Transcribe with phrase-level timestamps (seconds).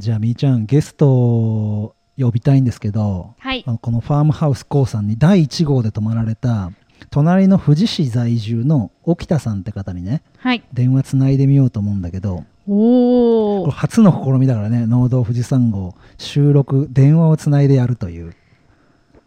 [0.00, 3.62] じゃあみーちゃんゲストを呼びたいんですけど、はい。
[3.66, 6.72] あのこのファームハウスコーさんに第1号で泊まられた
[7.10, 10.62] 隣の富士市在住の沖田さんって方にねはい。
[10.72, 18.34] 電話つないでみようと思うんだけどおこれ初の試みだからね農道富士山号収録電話をつないでやるという。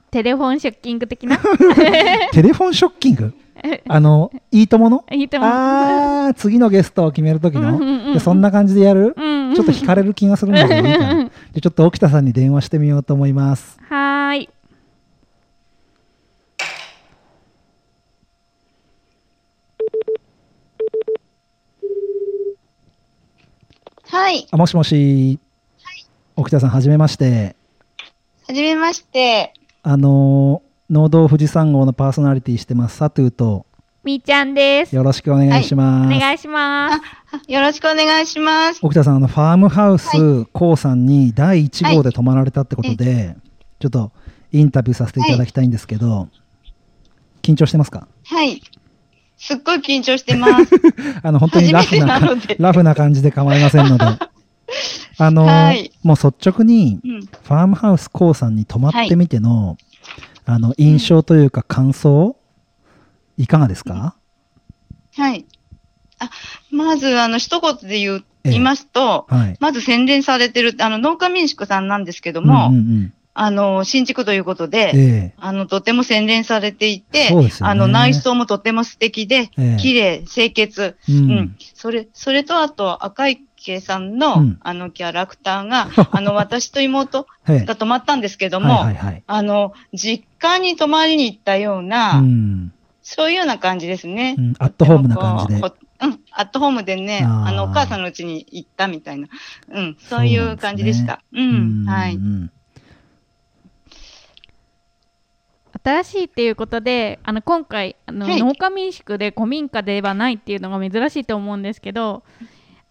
[0.10, 1.38] テレフォンショッキング的な？
[2.34, 3.34] テレフォンショッキング？
[3.88, 5.06] あのいいともの？
[5.12, 11.30] いいと思うあー次のゲストを決める時の、うんうんうんそんな感じでやる、うんちょっと惹かれる気がするんだけどいいかな。
[11.54, 13.78] でちょっと沖田さんに電話してみようと思います。
[13.90, 14.50] はーい。
[24.06, 24.48] はい。
[24.52, 25.40] あもしもし、
[26.36, 27.56] 沖田さんはじめまして。
[28.48, 29.54] はじめまして。
[29.82, 33.66] あのー農道富士山号のパーソナリティしてますサトゥーと。
[34.04, 34.94] みーちゃんです。
[34.96, 37.52] よろしくお願いしおます、願いします。
[37.52, 38.80] よろしくお願いします。
[38.82, 43.38] 沖田さんあのファームハウスコウさんに第1号で泊まられたってことで、
[43.80, 44.12] ちょっと
[44.52, 46.28] インタビューさせていただきたいんですけど、
[47.42, 48.08] 緊張してますか？
[48.26, 48.62] はい。
[49.38, 50.72] すっごい緊張してます。
[51.24, 52.20] あの本当にラフな
[52.60, 54.06] ラフな感じで構いませんので。
[55.18, 55.92] あのーはい。
[56.04, 57.22] もう率直にうん。
[57.22, 59.78] ファームハウスコウさんに泊まってみての、
[60.46, 62.36] あの印象というか感想、
[63.38, 64.16] いかがですか、
[65.16, 65.46] はい。
[66.20, 66.30] あ、
[66.72, 69.58] まず、あの、一言で言う、ええ言いますと、はい。
[69.62, 75.34] まず洗練されてる、あの、農家民宿さんなんですけども、うんうんうんあの、新築ということで、ええ。
[75.40, 77.50] あの、とても洗練されていて、ね。
[77.62, 79.78] あの、内装もとても素敵で、ええ。
[79.80, 81.16] 綺麗、清潔、うん。
[81.16, 81.58] うん。
[81.74, 83.30] それ、それとあと、赤
[83.64, 84.58] 池さんの、うん。
[84.62, 89.24] あの、キャラクターが、 あの、私と妹ええが泊まったんですけども、はいはいはい。
[89.26, 92.74] あの、実家に泊まりに行ったような、うん。
[93.02, 94.36] そういうような感じですね。
[94.38, 94.54] うん。
[94.60, 95.62] アットホームな感じで。
[95.62, 99.30] こうん、アットホームでね、あの、お母さんの家に行ったみたいな、
[99.70, 101.22] うん、そういう感じでした。
[101.32, 101.86] ううん。
[101.86, 102.16] はい。
[102.16, 102.52] うん
[105.84, 108.40] 新しいっていうことであの今回あの、はい。
[108.42, 112.24] 農家民宿で古民家ではないっていうのが珍しいと思うんですけど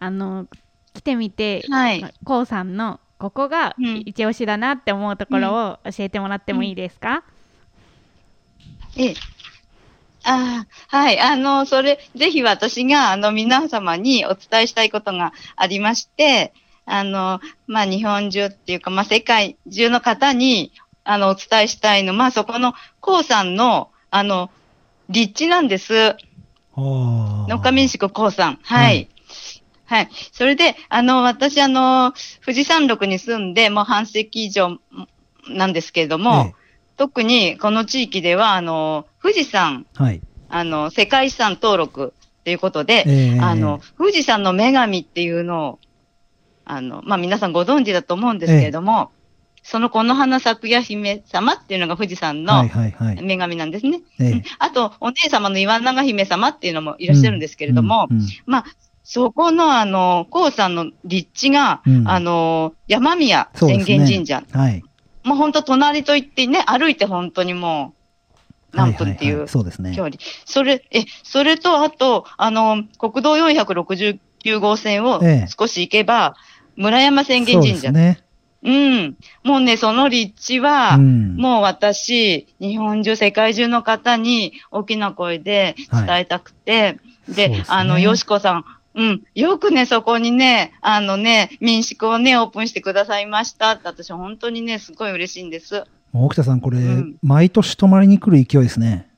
[0.02, 0.48] あの
[0.94, 2.04] 来てみて、はい。
[2.24, 7.22] こうさんのここがうん一押しだなって思うところを教えてもらってもいいですか、
[8.96, 9.16] ええ。
[10.24, 11.20] ああ、はい。
[11.20, 16.52] あの、それ、ぜひ私が、あの、皆様にお伝えしたいことがありまして、
[16.84, 20.72] あの、まあ、日本中っていうか、まあ、世界中の方に、
[21.04, 24.50] あの、お伝えしたいの、まあ、そこの、こうさんの、あの、
[25.08, 26.16] 立地なんです。
[27.48, 28.58] 農家民宿こうさん。
[28.62, 29.11] はい。
[29.92, 30.08] はい。
[30.32, 34.78] それで、あの、私、あの、富士山麓に住んで、もう半世紀以上
[35.50, 36.62] なんですけれども、え
[36.96, 40.22] 特にこの地域では、あの、富士山、えはい。
[40.48, 42.14] あの、世界遺産登録
[42.44, 45.78] ということで、ええあの、富士山の女神っていうのを、
[46.64, 49.10] あの、まあ、皆さんご存知だと思うんですけれども、
[49.62, 52.62] そのこの花咲夜姫様っていうのが富士山の。
[53.20, 54.00] 女神なんですね。
[54.18, 58.64] ええうんあと、お姉様の岩永姫様っていうのもいらっしゃるんですけれども、うんうんまあ、
[59.14, 64.42] そこのあの、高さんの立地が、うんあの、山宮浅間神社。
[64.50, 64.82] はい。
[65.22, 67.92] もう本当隣と言ってね、歩いて本当にも
[68.72, 69.94] う、何分ってはいはいはいうそうですね。
[69.94, 70.16] 距離。
[70.46, 76.34] それ、え、それと、あと、あの、国道469号線をええ少し行けば、
[76.76, 77.88] 村山浅間そうで神社。
[77.88, 78.24] すね。
[78.62, 79.16] うん。
[79.44, 86.98] もうね、その立地は、うんもう私、日本中、世界中の方に大きな声で伝えたくて、
[87.28, 88.64] で、そうですねあの、よしこさん、
[88.94, 95.84] うん、よくね、そこにね、あのね、民宿をね、オープンしてくださいましたって、私、本当にね、すごい嬉しいんです。
[96.12, 99.08] もう沖田さん、これ、うん毎年泊まりに来る勢いですね。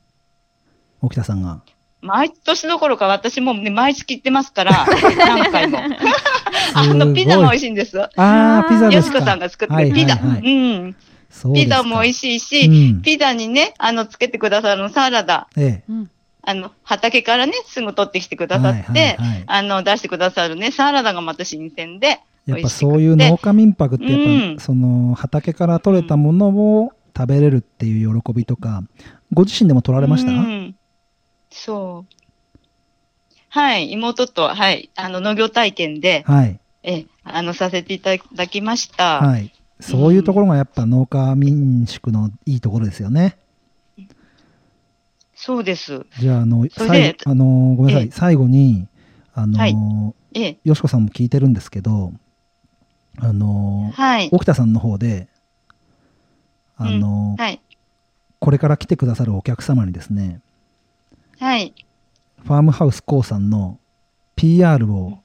[1.02, 1.60] 沖田さんが。
[2.00, 4.86] 毎年どころか、私もね、毎月行ってますから、
[5.18, 5.78] 何回も。
[6.74, 8.00] あの、ピザも美味しいんです。
[8.00, 9.18] ああ、ピザですか。
[9.18, 10.14] よしこさんが作ってはいるピザ。
[10.16, 10.96] はいはいうん。
[11.30, 15.48] そうですかピザも美味しいし、うんピザにね、あの、つけてくださるサラダ。
[15.56, 15.92] ええ。
[16.46, 28.82] うんあの、畑からね、すぐ取ってきてくださって、はいはいはいあの、出してくださるね、サラダがまた新鮮で、やっぱそういう農家民泊ってやっぱ、うんその畑から取れたものを食べれるっていう喜びとか、
[29.32, 30.76] ご自身でも取られました、うん
[31.50, 32.14] そう。
[33.48, 36.58] はい、妹と、はい、あの、農業体験で、はい。
[36.82, 39.20] え、あの、させていただきました。
[39.20, 39.52] はい。
[39.80, 43.36] そういうところがやっぱ農家民宿のいいところですよね。
[45.34, 46.06] そうです。
[46.18, 47.44] じゃあ、あの、最で後、あの、
[47.76, 48.88] ごめんなさい、ええ最後に、
[49.34, 49.74] あの、はい
[50.34, 52.12] ええ、よしこさんも聞いてるんですけど、
[53.18, 54.28] あの、はい。
[54.32, 55.28] 沖田さんの方で、
[56.76, 57.60] あの、はい。
[58.40, 60.40] これから来てくださるお客様にですね、
[61.38, 61.74] はい。
[62.42, 63.78] ファームハウスコーさんの
[64.36, 65.20] PR を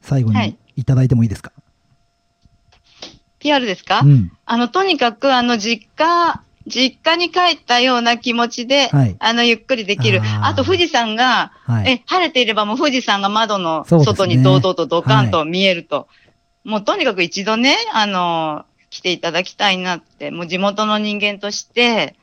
[0.00, 1.52] 最後にはいいただいてもいいですか、
[3.38, 4.32] PR ですか、うん。
[4.44, 10.20] あの、とにかく、あの、実家、実家に帰ったような気持ちで、はいあの、ゆっくりできる。
[10.42, 11.90] あと、富士山が、はい。
[11.90, 16.08] え、晴れていればもう富士山が窓の外に堂々とドカンと見えると。
[16.64, 22.16] もうとにかく一度ね、あの、来ていただきたいなって、もう地元の人間として、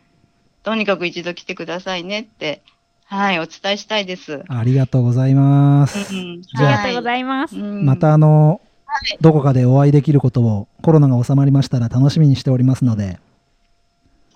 [0.63, 2.61] とにかく一度来てくださいねって、
[3.05, 4.43] はい、お伝えしたいです。
[4.49, 5.99] ありがとうございます。
[5.99, 7.55] あありがとうございます。
[7.55, 8.59] うんまたあの、
[9.21, 13.19] どこかでお会いできることをコロナが収まりましたら楽しみにしておりますので、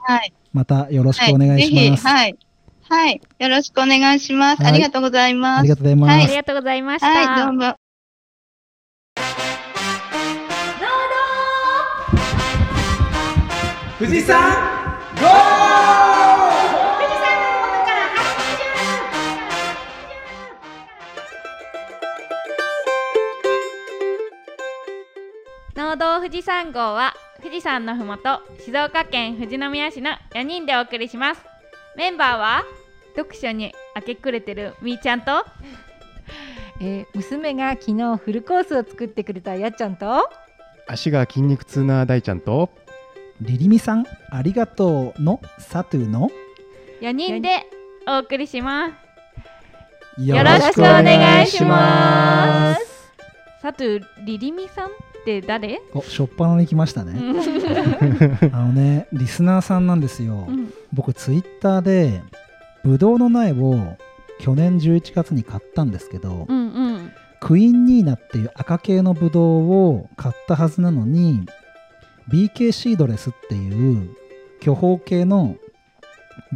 [0.07, 0.33] はい。
[0.53, 1.33] またよろしはい。
[1.33, 2.07] くお願いします。
[2.07, 2.37] はい。
[2.89, 3.21] はい。
[3.39, 4.63] よろしくお願いします。
[4.63, 4.71] はい。
[4.71, 5.59] ありがとうございます。
[5.59, 6.11] ありがとうございます。
[6.13, 7.07] ありがとうございました。
[7.07, 7.75] はい、どうも。
[13.99, 14.37] 富士山
[15.19, 15.27] ゴ
[25.75, 27.13] 農道富士山号は
[27.47, 31.41] 富士山のふもと静岡県富士宮市の4人でお送りします。
[31.95, 32.65] メンバーは
[33.15, 35.45] 読書に明け暮れてるみーちゃんと
[36.81, 40.29] えー娘が昨日フルコースを作ってくれたやっちゃんと
[40.89, 42.69] 足が筋肉痛な大ちゃんと
[43.39, 46.29] リリミさん、ありがとうのサトゥの
[46.99, 47.65] 4人で
[48.05, 48.89] お送りしま
[50.17, 50.21] す。
[50.21, 53.13] よよろしくお願いします。
[53.61, 55.06] さてリリミさん？
[55.35, 57.13] って誰、お、しょっぱなに来ましたね。
[58.53, 60.45] あのね、リスナーさんなんですよ。
[60.47, 60.73] うん。
[60.93, 62.21] 僕、ツイッターで、
[62.85, 63.97] ぶどうの苗を
[64.39, 66.61] 去年11月に買ったんですけど、うんう
[66.97, 67.11] ん。
[67.41, 71.45] クイーンニーナっていう赤系のブドウを買ったはずなのに
[72.29, 74.09] BK シードレスっていう
[74.59, 75.55] 巨峰系の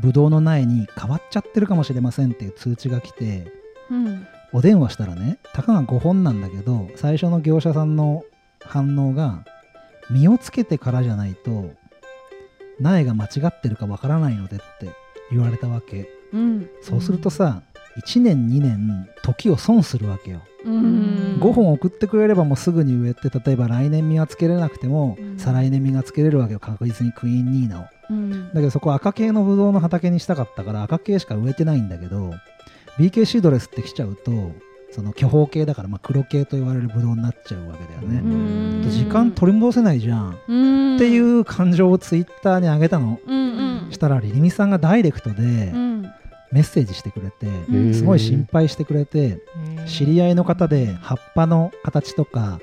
[0.01, 3.51] ブドウの苗に変わっちゃってるかもしれませんっていう通知が来て
[3.91, 4.27] うん。
[4.53, 8.23] お電話したらねたかが5本なんだけど最初の業者さんの
[8.65, 9.43] 反応が
[10.09, 11.71] 実をつけてからじゃないと
[12.79, 14.89] 苗が間違ってるかわからないのでって
[15.29, 16.09] 言われたわけ。
[16.33, 16.69] うん。
[16.81, 17.63] そうするとさ
[17.97, 20.41] 1年2年時を損するわけよ。
[20.65, 21.37] うん。
[21.39, 25.37] 5本送ってくれればもうすぐに植えて例えば来年実はつけれなくても、うん。
[25.37, 26.59] 再来年実がつけれるわけよ。
[26.59, 27.85] 確実にクイーンニーナを。
[28.09, 28.49] うん。
[28.49, 32.31] だけどそこ赤系のブドウの畑にしたかったから赤系しか植えてないんだけど
[32.97, 34.31] BK シードレスって来ちゃうと
[34.91, 38.89] その巨峰系だからまあ黒系と言われるブドウになっちゃうわけだよね、うん。
[38.89, 40.95] 時間取り戻せないじゃん、うん。
[40.97, 43.37] っていう感情をツイッターに上げたの、うん
[43.85, 43.91] うん。
[43.91, 46.11] したらリリミさんがダイレクトでうん。
[46.51, 49.39] メッセージしてくれて、うんすごい心配してくれて、
[49.87, 52.59] 知り合いの方で葉っぱの形とか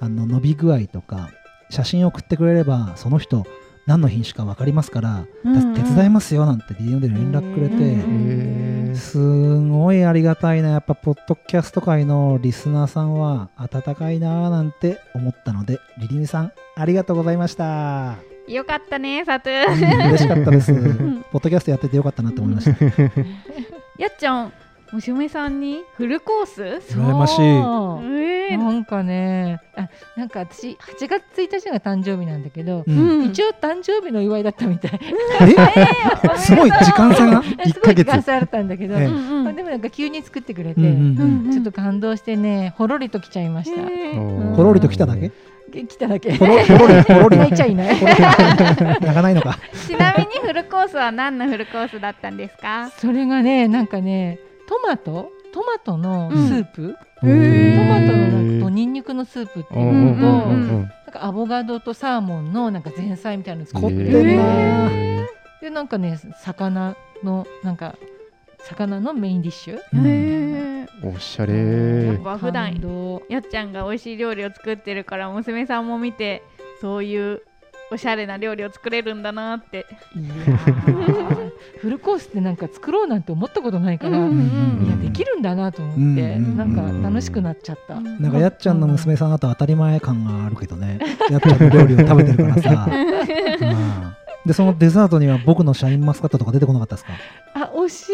[0.00, 1.28] あの伸び具合とか
[1.68, 3.44] 写真を送ってくれればその人
[3.86, 5.74] 何の品種か分かりますから、うんうん。
[5.74, 10.70] 手伝いますよなんて DM で連絡くれて、うんへすごいありがたいな。
[10.70, 18.16] やっぱポッドキャスト界のリスナーさんは温かいなーなんて思ったのでリリミさんありがとうございました。
[18.48, 20.72] よかったねさとうん嬉しかったです。
[20.74, 22.84] ポんッドキャストやっててよかったなって思いました。
[23.98, 24.52] やっちゃん
[24.92, 26.62] 娘さんにフルコース？
[26.94, 27.42] 羨ましい。
[27.42, 28.58] えー。
[28.58, 33.24] なんかねあなんか私8月1日が誕生日なんだけど、うん。
[33.24, 35.00] 一応誕生日の祝いだったみたい。
[35.00, 36.38] え？
[36.38, 37.42] すごい時間差が？
[37.42, 39.04] す1ごヶ月い時間差あったんだけど、ええ。
[39.06, 44.54] うんうんでもなんか急に作ってくれて、うんうんうんちょっと感動してねほろりと来ちゃいました、えー。
[44.54, 45.30] ほろりと来ただけ？
[45.72, 46.32] 来ただけ。
[46.36, 48.00] ほろほろり ほろり泣いちゃいない。
[48.00, 48.16] 泣
[49.12, 49.58] かないのか？
[49.86, 52.90] ちなみにフルコースは何のフルコースだったんですか？
[52.98, 55.30] それがねなんかねトマト？
[55.52, 60.82] トマトのスープ、うんトマトのなんかとニンニクのスープっていううんのと、うんうん。
[60.82, 64.04] なんかアボカドとサーモンのなんか前菜みたいなの作凝って。
[65.62, 66.94] でなんかね魚
[67.24, 67.96] のなんか
[68.58, 69.80] 魚のメインディッシュ？
[69.94, 72.74] うんへおしゃやれっぱ普段
[73.28, 76.42] やっちゃんが美味しい料理を作ってるから娘さんも見て
[76.80, 77.42] そういう
[77.90, 79.86] おしゃれな料理を作れるんだなって。
[80.14, 81.45] いやー
[81.78, 90.98] フルコースってなんか作ろうなんて思ったことないから、うんいやできるんだなと思って、うんうんなんか楽しくなっちゃった、なんかやっちゃんの娘さんだと当たり前感があるけどね。
[91.30, 94.16] やっちゃんの料理を食べてるからさ、 うん。
[94.46, 97.12] でそのデザートには僕のシャインマスカットとか出てこなかったですか？
[97.54, 98.12] あ惜しい。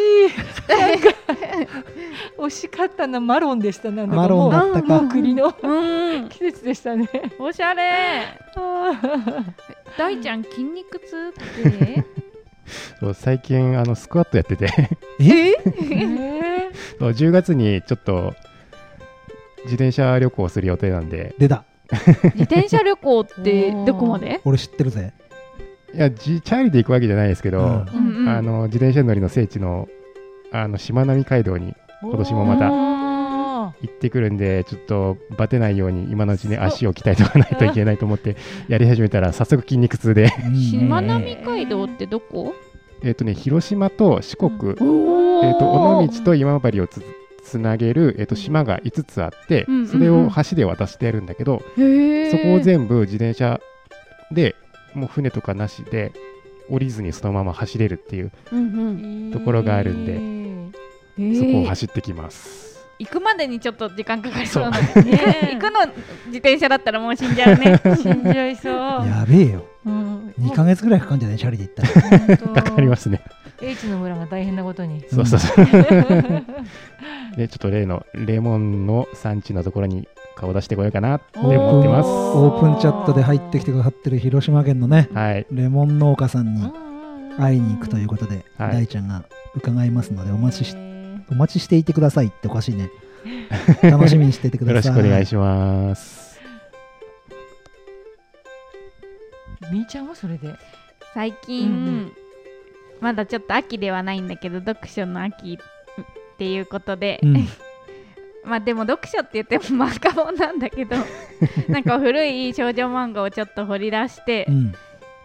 [2.39, 5.03] 惜しかったなマロンでしたなんだかマロンだったか。
[5.03, 6.29] もう栗のうん。
[6.31, 7.09] 季節でしたね。
[7.39, 8.23] おしゃれ。
[9.99, 12.05] 大ちゃん筋肉痛って
[13.01, 14.67] そう最近あのスクワットやってて。
[15.21, 15.25] え？
[15.25, 16.73] えー。
[16.99, 18.35] そう10月にちょっと
[19.65, 21.35] 自転車旅行する予定なんで。
[21.39, 21.65] 出た。
[21.91, 24.41] 自転車旅行って どこまで？
[24.45, 25.13] 俺知ってるぜ、
[25.95, 28.29] いやじチャリで行くわけじゃないですけど、うん。
[28.29, 29.89] あの自転車乗りの聖地の
[30.53, 32.67] あのしまなみ海道に今年もまた。
[32.69, 33.12] あ
[33.83, 38.37] 行ってくるんでちょっとバテないように今のうちに足を鍛えておかないといけないと思って
[38.69, 40.33] やり始めたら早速筋肉痛で。
[40.47, 42.55] うんしまなみ海道ってどこ？
[43.03, 47.03] えっとね広島と四国、おえっと尾道と今治をつ
[47.43, 53.61] つなげる、えっと島が5つあって、それを橋で渡してやるんだけど、そこを全部自転車
[54.31, 54.55] で
[54.95, 56.13] もう船とかなしで
[56.71, 60.13] 降りずにそのまま走れるっていううんところがあるんで
[61.19, 62.72] うんそこを走ってきます。
[63.05, 65.87] 行くまでにちょっと時間かかりそうなそうね行くの
[66.27, 68.73] 自転車だったらもう死んじゃうね死んじゃいそう。
[68.75, 71.39] やべえようん2ヶ月ぐらいかかるんじゃない？
[71.39, 71.83] チャリで行った
[72.53, 73.21] らかかりますね。
[73.61, 75.05] H の村が大変なことに。
[75.09, 75.67] そうそうそう。
[77.37, 82.09] で、 ちょっと例のレモンの産地のところに顔出してこようかなって思ってます。
[82.09, 85.47] オープンチャットで入ってきてくださってる広島県のねはい。
[85.53, 86.73] レモン農家さんにうん
[87.39, 90.92] 会いに行くということで、はい大ちゃんが伺いますのでお待ちしへー
[91.33, 92.91] お待ちしていてくださいっておかしいね。
[93.83, 94.93] 楽しみにしていてくよろださい。
[94.93, 96.41] しくお願いします。
[99.73, 100.55] みーちゃんはそれで？
[101.15, 102.13] 最近、うんうん。
[103.01, 107.49] まだちょっと秋ではないんだけど読書の秋っていうことで、うん。
[108.45, 110.97] まあでも読書って言っても漫画本なんだけど
[111.69, 114.73] なんか古い少女漫画をちょっと掘り出してうん。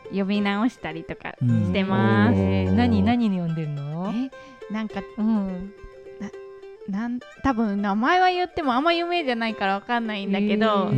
[0.09, 1.65] 読み直したりとかうん。
[1.65, 2.71] してます、えー。
[2.71, 4.13] 何何に読んでるの？
[4.15, 5.73] えなんかうん。
[6.89, 10.91] なん多分名前は言ってもあんま有名じゃないからわかんないんだけど、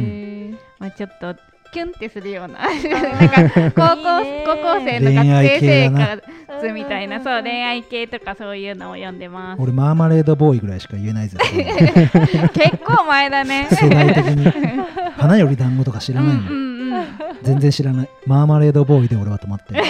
[0.77, 1.35] まあ、ちょっと
[1.71, 4.03] キュンってするようななんか高校
[4.45, 7.23] 高校生の学生生活みたいな。
[7.23, 9.61] そう恋愛系とかそういうのを読んでます。
[9.61, 11.37] 俺マーマレードボーイぐらいしか言えないぜ。
[12.53, 13.67] 結構前だね。
[13.69, 14.51] 世代的に。
[15.17, 17.05] 花より団子とか知らないもん、うんうんうん。
[17.43, 18.09] 全然知らない。
[18.25, 19.83] マーマレードボーイで俺は止まってる。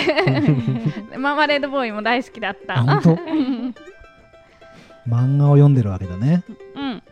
[1.18, 2.80] マーマレードボーイも大好きだった。
[2.80, 3.99] あ本当？
[5.10, 6.44] 漫画を読んでるわけだね。
[6.76, 7.04] うん。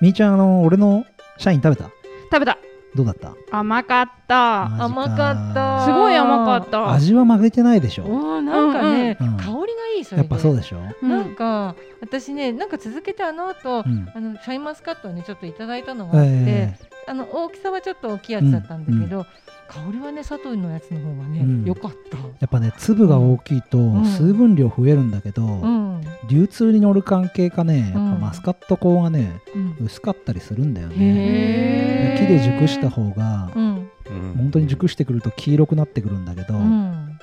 [0.00, 1.04] みーちゃんあの俺の
[1.38, 1.90] 社員食べた？
[2.32, 2.58] 食べた。
[2.94, 3.34] どうだった？
[3.50, 4.64] 甘かった。
[4.84, 5.84] 甘かった。
[5.84, 6.92] すごい甘かった。
[6.92, 8.40] 味は負けてないでしょ。
[8.40, 9.36] なんかね、うんうん。
[9.36, 9.58] 香りが
[9.96, 11.08] いいそれでやっぱそうでしょ、うん。
[11.08, 14.08] なんか私ねなんか続けてあの後、うん。
[14.14, 16.74] あのシャインマスカットをねちょっといただいたのがあって、え
[17.06, 19.26] あの大きさはちょっと大きいやつだったんだけど、
[19.68, 21.64] 香りはね佐藤のやつの方がね、うん。
[21.64, 22.18] 良かった。
[22.18, 24.04] やっぱね粒が大きいとん。
[24.04, 32.16] 水分量増えるんだけど、うん、流通に乗る関係かねやっぱうんマスカット香がねうん、薄かったりするんだよね。
[32.18, 34.34] 木で熟した方がうん、うん。
[34.36, 37.18] 本当に熟してくると黄色くなってくるんだけど、うん、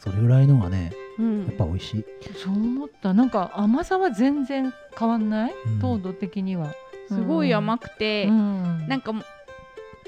[0.00, 1.46] それぐらいのがねうん。
[1.46, 2.04] やっぱ美味しい、
[2.36, 3.14] そう思った。
[3.14, 5.78] なんか甘さは全然変わんない、うん。
[5.78, 6.72] 糖度的には
[7.08, 9.12] すごい甘くて、うん、なんか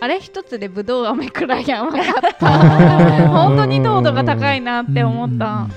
[0.00, 2.02] あれ一つでぶどう飴くらい甘かっ
[2.38, 3.28] た。
[3.28, 5.68] 本当に糖度が高いなって思った。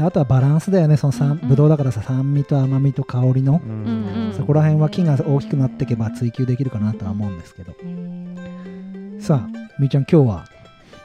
[0.00, 0.96] あとはバランスだよね。
[0.96, 1.48] その酸うんうん。
[1.48, 7.72] ぶどうだからさ酸味と甘みと香りの、うんうんそこら辺は木が大きくなっていけば追求できるかなとは思うんですけど、
[9.18, 9.48] さあ
[9.80, 10.44] みーちゃん今日は？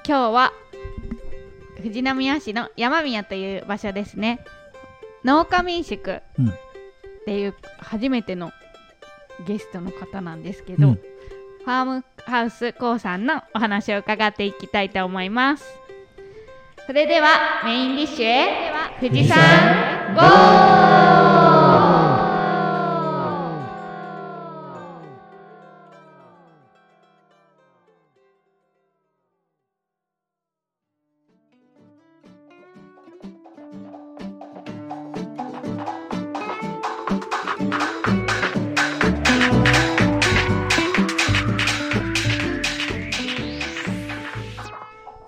[0.07, 0.53] 今日は
[1.77, 4.41] 富士宮市の山宮という場所ですね。
[5.23, 6.49] 農家民宿うん。
[6.49, 6.53] っ
[7.25, 8.51] ていう初めての
[9.45, 10.93] ゲストの方なんですけど、うん。
[10.95, 15.65] ファームハウスコウさんのお話を伺っていきたいと思います。
[16.85, 20.13] それではメインディッシュへ富士山
[21.27, 21.32] ゴ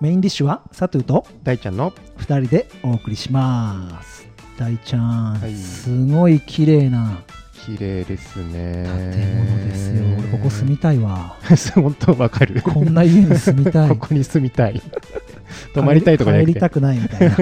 [0.00, 4.28] メインディッシュはサトゥと大ちゃんの2人でお送りします。
[4.58, 5.54] 大ちゃん、はい。
[5.54, 7.18] すごい綺麗な
[7.66, 8.84] 綺麗ですね。
[8.84, 11.36] 建物ですよ、俺ここ住みたいわ。
[11.74, 12.60] 本当わかる。
[12.60, 13.88] こんな家に住みたい。
[13.96, 14.82] ここに住みたい。
[15.72, 17.36] 泊まりたいとか帰りたくないみたいな。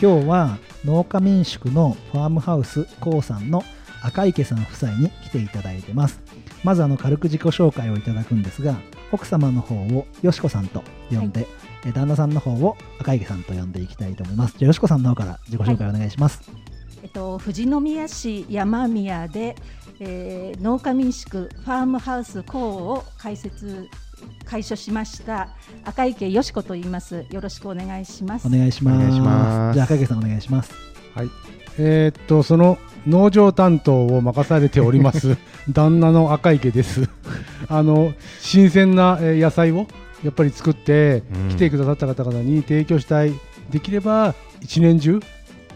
[0.00, 3.62] 今日は農家民宿のファームハウスこうさんの
[4.02, 6.20] 赤池さん夫妻に来ていただいてます。
[6.64, 8.76] まずあの軽く自己紹介をいただくんですが
[9.12, 11.46] 奥様の方をよしこさんと呼んで、
[11.86, 14.58] え旦那さんの方を赤池さんと呼んでいきたいと思います。
[14.58, 16.40] じゃあよしこさんの方から自己紹介お願いします、
[17.02, 19.54] えっと、富士宮市山宮で、
[20.00, 23.88] えー農家民宿ファームハウスコーを開設
[24.44, 25.48] 開所しました
[25.84, 27.24] 赤池よしこと言います。
[27.30, 28.48] よろしくお願いします。
[28.48, 28.96] お願いします。
[28.96, 29.74] お願いします。
[29.74, 30.72] じゃあ赤池さんお願いします。
[31.14, 31.30] はい。
[31.78, 35.36] えーっと、その農場担当を任されております
[35.70, 37.08] 旦那の赤池です。
[37.68, 39.86] あの、新鮮なえー野菜を
[40.24, 43.32] やっぱり作って、うん来てくださった方々に提供したい。
[43.70, 45.20] できれば一年中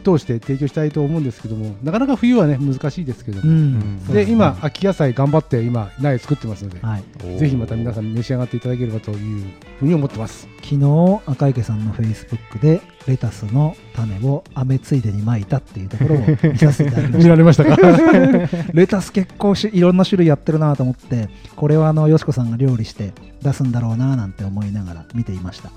[0.01, 4.07] 通して提供したいと思うんですけどもなかなか冬はね難しいですけども、うん。
[4.07, 9.45] で今秋野菜頑張って今苗作ってますので、はい、ぜひまた皆さん召し上がっていただければという
[9.79, 10.49] ふうに思ってます。
[10.63, 16.19] 昨日赤池さんのフェイスブックでレタスの種を雨ついでにまいたっていうところを
[16.53, 17.29] 見させていただきま見した。
[17.31, 17.77] られましたか？
[18.75, 25.71] レタス結構しいろんな種類やってるなと思ってこれはあのよしこさんが料理して出すんだろうななんて思いながら見ていました。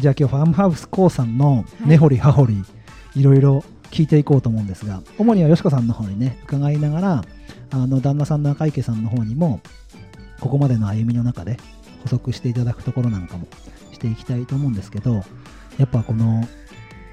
[0.00, 2.62] じゃあ今日ファームハウスコウさんの根掘り葉掘りい
[3.20, 7.24] ろいろ聞いていこうと思うんですが主にはよしこさんの方にね伺いながら
[7.70, 9.60] あの旦那さんの赤池さんの方にも
[10.40, 11.58] ここまでの歩みの中で
[12.02, 13.46] 補足していただくところなんかも
[13.92, 15.22] していきたいと思うんですけど
[15.78, 16.46] やっぱこの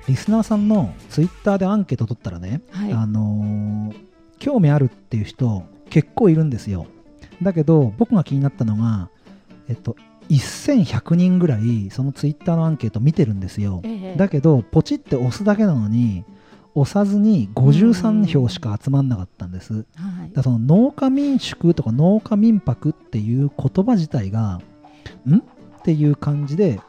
[0.08, 2.94] リスナーさんのツイッターでアンケート取ったらね、はい。
[2.94, 6.88] あのー興味あるっていう人結構いるんですよ。
[7.44, 9.10] だけど僕が気になったのが
[9.68, 9.96] えっと
[10.36, 14.16] 1100人ぐらいそのツイッターのアンケート見てるんですよ、ええ。
[14.16, 16.24] だけどポチって押すだけなのに
[16.76, 19.82] 押さずに53票しか集まんなかったんです、は
[20.30, 20.32] い。
[20.34, 24.62] だその農家民宿とか農家民泊っていう言葉自体が
[25.28, 25.38] ん？
[25.38, 25.42] っ
[25.84, 26.80] ていう感じで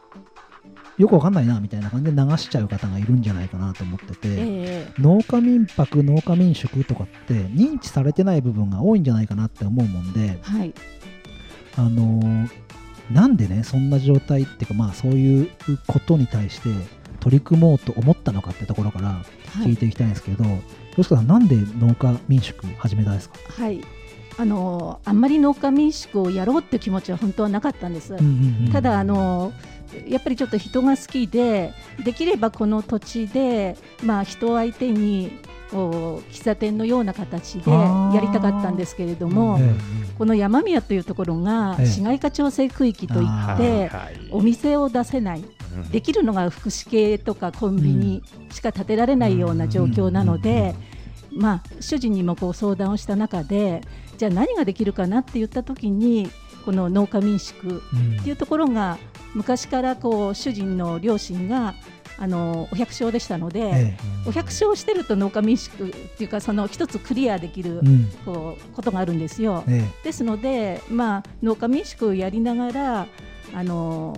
[0.98, 4.92] よくわかんないなみたいな感じで流しちゃう方がいるんじゃないかなと思ってて、ええ。
[4.98, 10.74] 農家民泊農家民宿とかって認知されてない部分が多いんじゃないかなって思うもんではい。
[11.76, 12.59] あのー
[13.10, 15.50] なんでねそんな状態っていうかまあそういう
[15.86, 16.68] ことに対して
[17.20, 19.70] 取り組もうと思ったのかってところからはい。
[19.70, 20.60] 聞いていきたいんですけど、よ
[21.02, 23.80] しこさんなんで農家民宿始めたんですか、はい。
[24.38, 29.52] あのあんまり農家民宿をやろうって気持ちは本当はなかったんです、うんうんうんただあの
[30.08, 31.74] やっぱりちょっと人が好きで
[32.04, 35.32] できればこの土地で、まあ、人を相手に
[35.70, 39.74] こう喫茶店のような形でやりたかったんですけれども、え
[40.18, 41.86] この山宮というところがええ。
[41.86, 45.44] 市街化調整区域といあって、はいお店を出せない。
[45.74, 45.90] うん。
[45.90, 50.74] できるのが福祉系とかコンビニしか建てられないような状況なので、
[51.32, 53.82] まあ、主人にもこう相談をした中で
[54.18, 56.30] じゃあ何ができるかなって言った時に
[56.64, 58.98] この農家民宿うんっていうところが
[59.34, 61.74] 昔からこう主人の両親が
[62.20, 68.04] あのお百姓でしたので、えお百姓をしてると農家民宿っていうかその一つクリアできるえうん。
[68.26, 69.64] こうことがあるんですよ。
[69.66, 73.06] えですので、まあ、農家民宿をやりながら
[73.54, 74.16] あの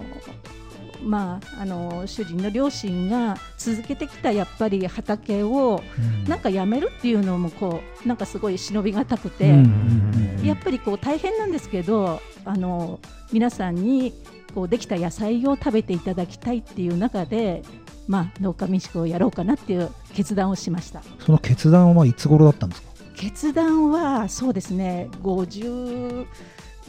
[1.01, 6.29] まあ、あの主人の両親が続けてきたやっぱり畑をえうん。
[6.29, 10.45] なんかやめるっていうのもこうなんかすごい忍びがたくて、うんうんうん。
[10.45, 12.99] やっぱりこう大変なんですけどあの
[13.33, 14.12] 皆さんに
[14.55, 17.62] こうできた野菜を食べていただきたいっていう中で、
[18.09, 21.03] まあ、農家民宿をやろうかなっていう決断をしました。
[21.21, 22.88] その決断はいつ頃だったんですか？
[23.17, 26.27] 決断はそうですね50、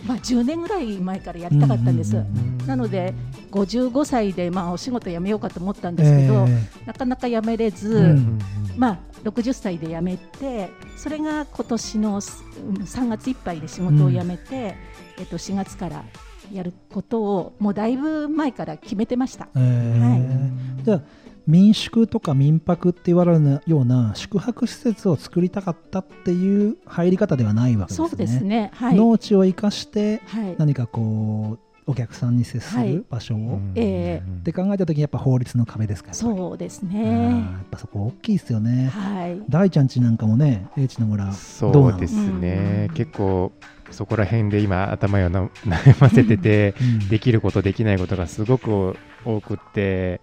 [0.06, 2.16] まあ、10年ぐらい前からやりたかったんです。
[2.18, 3.14] うんうんうんうんなので
[3.52, 8.40] 55歳でまあお仕事辞めようかと思ったんですけど、えなかなか辞めれず、うん
[8.78, 14.76] まあ、60歳で辞めてそれが今年のすうん3月いっぱいで仕事を辞めて、
[15.20, 16.06] えっと、4月から
[16.54, 19.48] やることをもうだいぶ前から決めてました。
[19.56, 21.02] ええじゃあ
[21.46, 28.08] 民宿とか民泊って言われるような宿泊施設を作りたかったっていう入り方ではないわけですね。
[28.10, 28.72] そうですね。
[28.74, 28.96] はい。
[28.96, 30.56] 農地を生かしてはい。
[30.58, 32.94] 何かこうお客さんに接すはい。
[32.94, 37.32] る場所を、えって考えた時にやっぱ法律の壁ですかそうですね。
[37.32, 38.88] やっぱそこ大きいですよね。
[38.88, 39.42] はい。
[39.50, 43.52] 大ちゃんちなんかもね英知の村そうですね、結構
[43.92, 47.10] そこら辺で今頭をな悩ませてて、うん。
[47.10, 50.22] できることできないことがすごく多くって、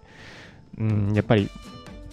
[0.77, 1.49] うん、やっぱり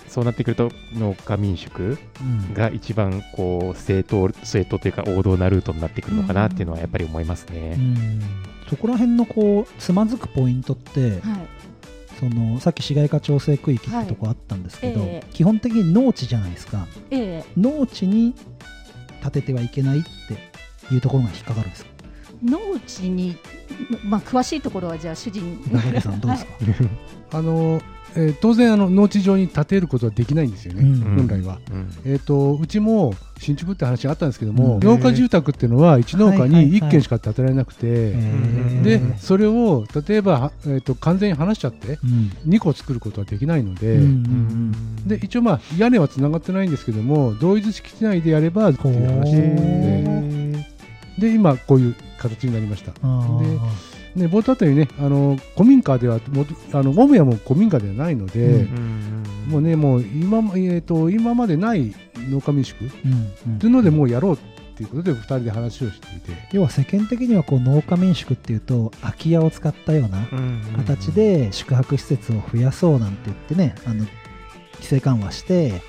[0.08, 2.54] そうなってくると農家民宿うん。
[2.54, 7.76] が一番こう正当正当というか王道なルートになってくるのかなっていうのはやっぱり思いますね。
[7.76, 8.20] うん
[8.68, 11.20] そこら辺のこうつまずくポイントってはい。
[12.18, 15.32] そのさっき市街化調整区域ってとこあったんですけど、はいええ。
[15.32, 16.88] 基本的に農地じゃないですか。
[17.12, 17.52] ええ。
[17.56, 18.34] 農地に
[19.22, 20.02] 建ててはいけないっ
[20.88, 21.90] ていうところが引っかかるんですか？
[22.44, 23.36] 農地に、
[24.04, 26.50] まあ、詳しいところはじゃあ主人中根さんどうですか、
[27.32, 27.80] あの、
[28.16, 31.00] えー当然あの農地上に建てることはできないんですよね、うん。
[31.16, 31.58] 本来は。
[31.70, 31.90] うん。
[32.04, 34.80] えー、とうちも新築って話があったんですけども、うん。
[34.80, 38.82] 農家住宅っていうのは1農家に1軒しか建てられなくて、えー。
[38.82, 42.32] でそれを例えば、はえー、と完全に離しちゃってうん。
[42.46, 43.98] 2個作ることはできないので,、
[45.06, 50.04] で一応、まあ、屋根はつながってないんですけども同一敷地内でやればっていう話で
[51.16, 52.92] ほで今こういう形になりました。
[52.92, 53.87] あー
[54.18, 59.22] ね、冒頭あったようにねあの古民家ではもとあの母屋も古民家ではないので、うん。
[59.48, 61.94] もうねもう今,、えー、と今までない
[62.30, 63.12] 農家民宿っうん。
[63.52, 64.38] うんていうのでもうやろうっ
[64.76, 66.32] ていうことで2人で話をしていて。
[66.52, 70.26] 要は世間的にはこう農家民宿っていうと空き家を使ったような
[70.76, 74.04] 形で宿泊施設を増やそうなんて言ってねあの
[74.74, 75.80] 規制緩和して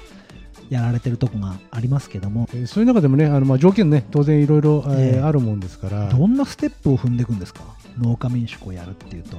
[0.69, 2.47] やられてるとこがありますけども。
[2.53, 6.09] えーそういう中でもねあの、まあ、条件ね当然いろいろ、あるもんですから。
[6.09, 7.61] どんなステップを踏んでいくんですか？
[8.01, 9.37] 農家民宿をやるっていうと。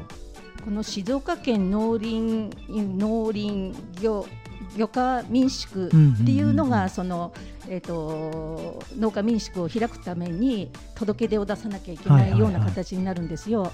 [0.64, 4.26] この静岡県農林農林漁
[4.76, 5.90] 漁家民宿っ
[6.24, 7.32] ていうのがその、
[7.68, 12.50] えー、と農家民宿を開くために届け出を出さなきゃいけはいはいはいない。
[12.52, 13.72] ような形になるんですよ。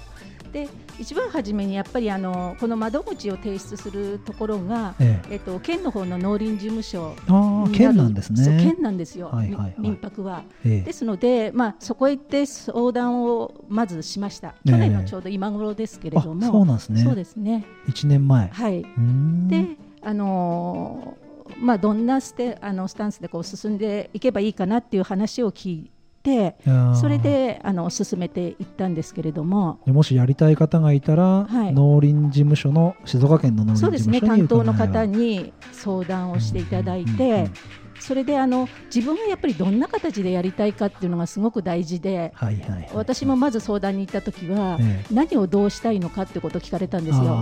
[0.51, 0.67] で
[0.99, 5.33] 一番初めにやっぱりあのこの窓口を提出するところが、ええ。
[5.33, 8.59] えっと県の方の農林事務所あ県なんですね。
[8.63, 9.75] 県なんですよ、はいはいはい。
[9.77, 10.43] み民泊は。
[10.65, 10.81] ええ。
[10.81, 14.71] ですので、まあ、そこへ行って相談をまずしました、ええ。
[14.71, 17.03] 去年のちょうど今頃ですけれども、あそうなんですね。
[17.03, 17.65] そうですね。
[17.87, 18.47] 1年前。
[18.49, 18.85] はい、
[19.47, 19.65] で、
[20.01, 21.27] あのー
[21.59, 25.96] まあ、どんなステあのスタンスでこう進んでいけばいいかなっていう話を聞いて、
[26.33, 26.95] いやー。
[26.95, 31.73] それであの進めていったんですけれども、でもしやりたい方がいたら、はい。
[31.73, 37.49] 農林事務所の静岡県の農林そうですね、事務所に担当の方に相談をしていただいて、
[37.99, 42.89] それであの自分がやっぱりどんな形でやりたいかっていうのがすごく大事で、はいはいはい。
[42.93, 45.13] 私もまず相談に行った時は、ええ。
[45.13, 47.37] 何をどうしたいのかってことを聞かれたんですよ。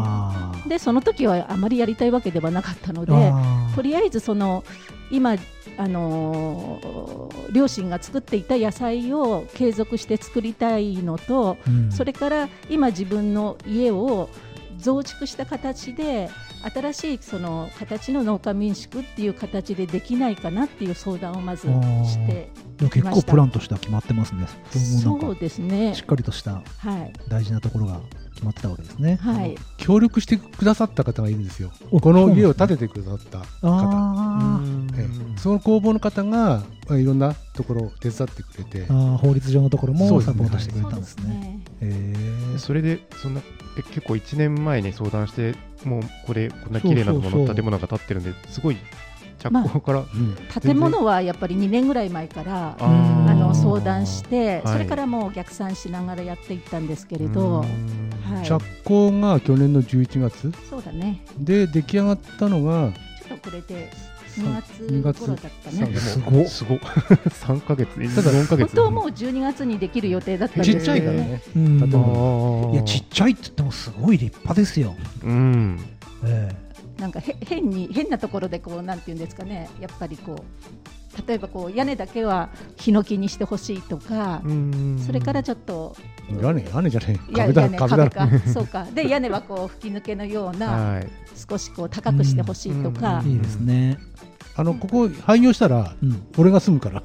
[0.67, 3.34] でその時はあまりやりたいわけではなかったので
[3.76, 4.63] とりあえずその
[5.12, 5.36] 今
[5.77, 11.91] あのー両親が作っていた野菜を継続して作りたいのと、うん。
[11.91, 14.29] それから今自分の家を
[14.77, 16.29] 増築した形で
[16.73, 24.47] 新しいその形の農家民宿っていう形でできないかなっていう相談をまずして結構プランとしては決まってますね。
[24.73, 25.93] そうですね。
[25.95, 27.13] しっかりとしたはい。
[27.29, 28.01] 大事なところが
[28.36, 29.17] 決まってたわけですね。
[29.21, 29.56] はい。
[29.78, 31.71] 協力してくださった方がいるんですよ。
[31.91, 33.45] おこの家を建ててくださった方。
[33.63, 34.62] あ
[34.98, 35.39] ええ。
[35.39, 38.86] その工房の方が、まあ、いろんなところを手伝ってくれて。
[38.86, 41.62] 法律上のところもサポートしてくれたんですね。
[42.58, 43.41] それでそんな
[43.78, 48.78] え結構1年前に相談してもうこれこんな綺麗なもの建物が建ってるんですごい
[49.39, 50.36] 着工から、うん。
[50.62, 54.74] 建物はやっぱり2年ぐらい前からあの相談して、はい。
[54.74, 60.52] それからもう逆算しながらやっていったんですけれど、うんはい、着工が去年の11月。
[60.69, 61.21] そうだね。
[61.39, 62.91] で出来上がったのが
[63.28, 63.89] ちょっと遅れて
[64.36, 66.02] そう2月頃だった2ね月。
[66.02, 66.45] すごっ。
[66.45, 66.78] すごっ。
[67.32, 67.89] 3ヶ月。
[67.91, 68.58] 4ヶ月。
[68.58, 71.41] 本当はもう12月にできる予定だったんですちっちゃいからね。
[72.74, 74.95] いやちっちゃいって言ってもすごい立派ですよ。
[75.24, 75.80] うん。
[76.26, 76.54] え
[77.00, 79.69] なんかへ変に変なところでこうなんていうんですかね。
[79.80, 84.41] やっぱりこう例えばこう屋根だけはヒノキにしてほしいとか、
[85.06, 85.95] それからちょっと
[86.41, 87.19] 屋根屋根じゃない。
[87.34, 88.10] 壁だ屋根壁だ。
[88.10, 88.47] 壁か。
[88.47, 88.86] そうか。
[88.93, 91.08] で屋根はこう吹き抜けのようなはい。
[91.49, 93.97] 少しこう高くしてほしいとか、えいいですね。
[94.58, 96.28] あのここ廃業したらうん。
[96.38, 97.01] 俺が住むから。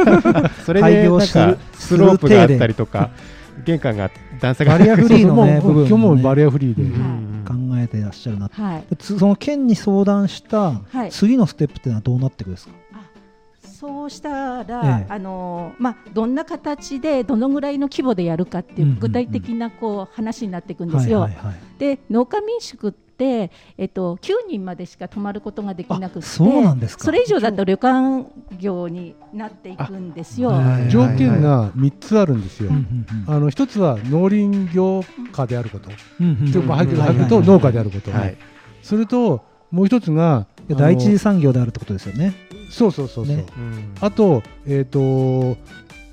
[0.64, 1.54] それ廃でなん業した。
[1.54, 3.10] かスロープがあったりとか
[3.64, 4.78] 玄関が段差が。
[4.78, 5.88] バリアフリーのね部分もね。
[5.88, 7.44] 今日もバリアフリーで、うん。
[7.46, 8.96] 考えてらっしゃるなはい。
[8.96, 11.10] つその県に相談したはい。
[11.10, 12.72] 次のステップっていうのはどうなっていくんですか、
[13.86, 15.12] そうしたら、ええ。
[15.12, 21.28] あのまあ、どんな形でどのぐらいの規模でやるかっていう具体的なこう話になっていくんですよ。
[21.78, 27.04] で農家民宿って、えっと、9人までしか泊まることができなくてあそうなんですか。
[27.04, 28.26] それ以上だと旅館
[28.58, 30.52] 業になっていくんですよ。
[30.88, 32.70] 条件が3つあるんですよ、
[33.26, 38.36] あの一つは農林業家であること、うんうんうんでまあ、はいはいはい入ると農家であること、はい。
[38.82, 42.34] それともう一つが第一次産業であるってことですよね。
[42.70, 43.44] そうそうそうそう、ね。
[43.56, 43.94] うん。
[44.00, 45.58] あと,、えー、と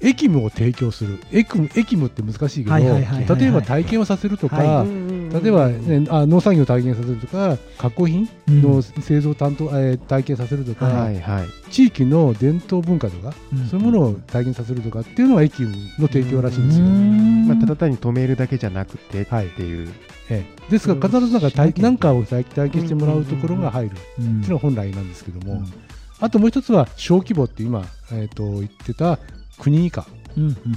[0.02, 1.20] 駅務を提供する。
[1.32, 3.40] 駅務って難しいけど、はいはいはいはいはい。
[3.40, 11.72] 例えば体験をさせるとか、は例えば、ね、あ農産業を体験させるとか加工品うんの製造担当、えー体験させるとか、はいはい。
[11.72, 13.68] 地域の伝統文化とか、うん。
[13.68, 16.86] そういうものを体験させるとかっていうのが駅務の提供らしいんですよ。
[16.86, 17.48] うん。
[17.48, 19.46] まあ、ただ単に止めるだけじゃなくてってはい。
[19.46, 19.94] いう、
[20.32, 20.72] ええ。
[20.72, 24.42] ですから必ずなんか何かを体体験してもらうところが入るってうん。
[24.42, 25.74] いうのが本来なんですけども、うん。
[26.20, 29.20] あともう一つは小規模って今、えー、と言ってた
[29.60, 30.74] 国以下っうんうんていう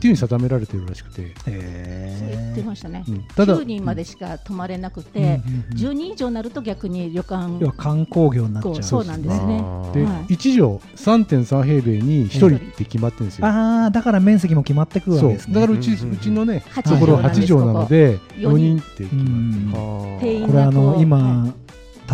[0.00, 3.04] ふうに定められているらしくて、そう言ってましたね。
[3.08, 3.24] うん。
[3.34, 5.76] ただ9人までしか泊まれなくうんて、うんうん。
[5.76, 7.58] 10人以上になると逆に旅館。
[7.60, 8.82] 要は観光業になっちゃう。
[8.82, 9.58] そうなんですね。
[9.94, 10.32] で、はい。
[10.34, 13.46] 1畳3.3平米に1人って決まってるんですよ。
[13.46, 15.54] ああだから面積も決まってくるわけですね。
[15.54, 20.16] だからうち,、うんうんうんちのね8ところ8畳なので4ここ人って決うまってん。
[20.16, 21.54] あ定員これあの今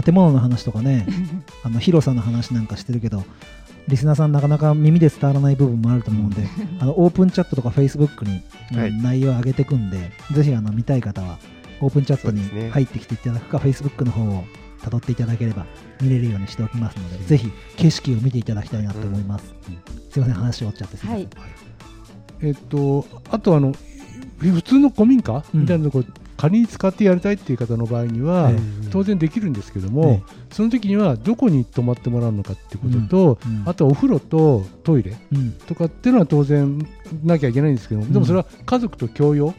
[0.02, 1.06] 建物の話とかね
[1.64, 3.24] あの広さの話なんかしてるけど
[3.88, 6.48] リスナーさんなかなか耳で伝わらない部分もあると思うんで
[6.80, 8.92] あのオープンチャットとかフェイスブックに、うんはい。
[8.92, 11.38] 内容を上げていくんでぜひあの見たい方は
[11.80, 14.44] オープンチャットに入ってきていただくか、フェイスブックの方を
[14.80, 15.66] 辿っていただければ
[16.00, 19.54] 見れるようにしておきますので、ぜひ景色を見ていただきたいなと思います、
[20.10, 21.28] すいません話終わっちゃってすいません、はい。
[22.42, 23.74] えっと、あとあの
[24.38, 26.04] 普通の古民家うんみたいなとこ
[26.36, 28.58] 仮に使ってやりたいっていう方の場合には、え
[28.90, 33.62] 当然できるんですけどえも、その時にはどこに泊まってもらうのかっていうことと、うん。
[33.66, 35.52] あとはお風呂とトイレうん。
[35.52, 36.78] とかっていうのは当然
[37.24, 39.54] なきゃいけないんですけども、でもそれは家族と共用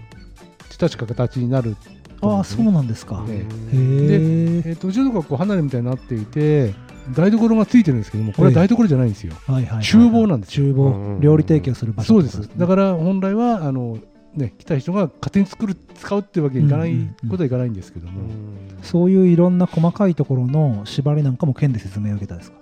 [0.79, 1.75] 確か形になる
[2.21, 3.43] ああそうなんですか、えへえ。
[3.73, 6.73] ええっとうちのとこう離れみたいになっていて
[7.15, 10.87] 台所がついてるんですけどもこれは台所じゃないんですよ、はいはいはい厨房なんです厨房。
[10.87, 11.21] うん。
[11.21, 12.49] 料理提供する場所そうです。
[12.57, 13.97] だから本来はあの
[14.37, 17.29] ね来た人が勝手に作る使うっていうわけにいかない、うんうんうん。
[17.29, 18.29] ことはいかないんですけども、
[18.81, 22.57] そういういろんな細かいところの縛りなんかも県で説明を受けたんですか？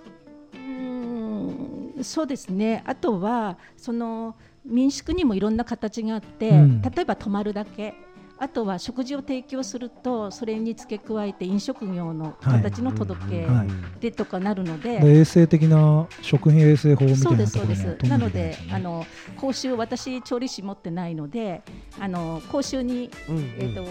[0.54, 2.82] うーんそうですね。
[2.86, 4.34] あとはその
[4.64, 6.82] 民宿にもいろんな形があって、うん。
[6.82, 7.94] 例えば泊まるだけ
[8.38, 13.68] あとは食事を提供するとそれに付け加えて飲食業の形の届けはい。
[14.00, 17.82] でとかなるので、で衛生的な食品衛生法みたそいうなですそうです。
[17.84, 21.62] ところには飛なんのであの講習私調理師持ってないので
[21.98, 23.10] あの講習に、
[23.58, 23.84] えー、と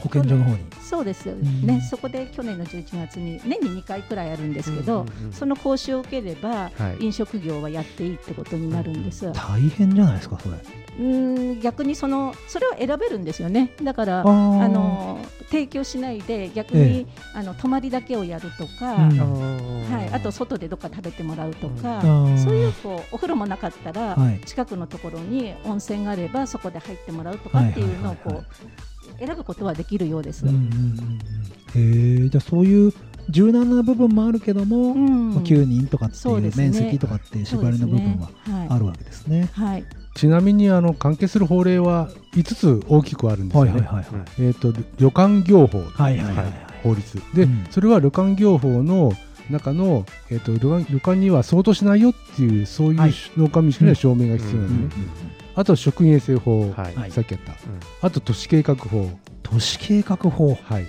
[0.00, 0.58] 保健所の方に。
[0.80, 1.66] そうですようん。
[1.66, 7.04] ね、そこで去年の11月に年に2回くらいあるんですけど、その講習を受ければ、はい。
[7.04, 9.30] 飲食業はやっていいってことになるんです。
[9.32, 10.56] 大変じゃないですかそれ。
[10.98, 13.74] うん逆にそのそれを選べるんですよね。
[13.82, 15.18] だからあの
[15.50, 19.92] 提供しないで逆えに、あの泊まりだけをやるとか、うん。
[19.92, 24.40] はい、あと外でどっか食べてもらうとか、そういうこうお風呂もなかったら、はい。
[24.46, 28.36] 近くのところに温泉があればそこで入ってもらうとかっていうのをこはい。
[28.36, 28.82] はいはう
[29.18, 30.44] 選ぶことはできるようです。
[30.46, 30.50] へ
[31.76, 32.92] えじゃあそういう
[33.28, 35.34] 柔軟な部分もあるけども、うん。
[35.34, 38.30] まあ、9人とかっていう面積とかっていう縛りの部分は
[38.68, 39.48] あるわけですね。
[39.52, 43.70] はい、ちなみにあの関係する法令は5つ大きくあるんですよね。
[43.72, 44.26] はいはいはいはい。
[44.40, 45.78] えっ、と旅館業法。
[45.78, 46.46] はいはいはいはい。
[46.82, 47.22] 法律。
[47.34, 47.66] で、うん。
[47.70, 49.12] それは旅館業法の
[49.50, 55.04] 中の、えっと旅館旅館には相当しないよっていうそういうはい農家民宿には証明が必要なんですね、
[55.54, 56.94] あと食品衛生法、はい。
[56.94, 57.54] はいさっきやった、
[58.06, 59.10] あと都市計画法、
[59.42, 60.58] 都市計画法。
[60.62, 60.86] はい、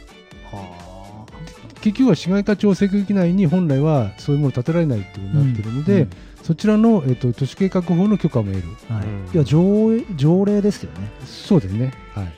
[1.81, 6.09] 結局は市街化調整区域内に本来はそういうもの建てられないっていうことになっているので、うん
[6.43, 8.69] そちらの、えっと都市計画法の許可も得る。
[8.93, 9.05] はい。
[9.05, 9.33] うん。
[9.33, 11.09] いや条条例ですよね。
[11.25, 12.33] そうですね、はい、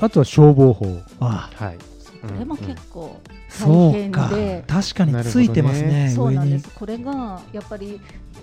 [0.00, 1.00] あとは消防法。
[1.20, 1.78] ああはい。
[1.78, 6.70] これも結構そう大変かで、確かについてますね上にそうなんです。
[6.70, 8.00] これがやっぱり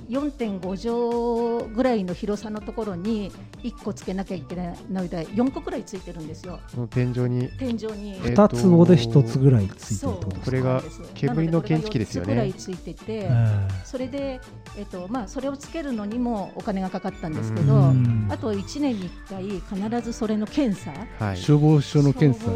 [0.10, 3.32] 4.5畳ぐらいの広さのところに
[3.64, 6.60] 1個つけなきゃいけないので4個くらいついてるんですよ。
[6.90, 7.50] 天井に。
[7.58, 8.20] 天井に。
[8.26, 10.82] え二坪で一つぐらいついてるとこれが
[11.14, 12.36] 煙の検知器ですよね。
[12.36, 14.42] なのでこれが4つぐらいついてて、えそれで
[14.78, 18.28] えっとまあそれをつけるのにもお金がかかったんですけえど、うん。
[18.30, 20.92] あと1年に1回必ずそれの検査、
[21.24, 22.52] はい消防署の検査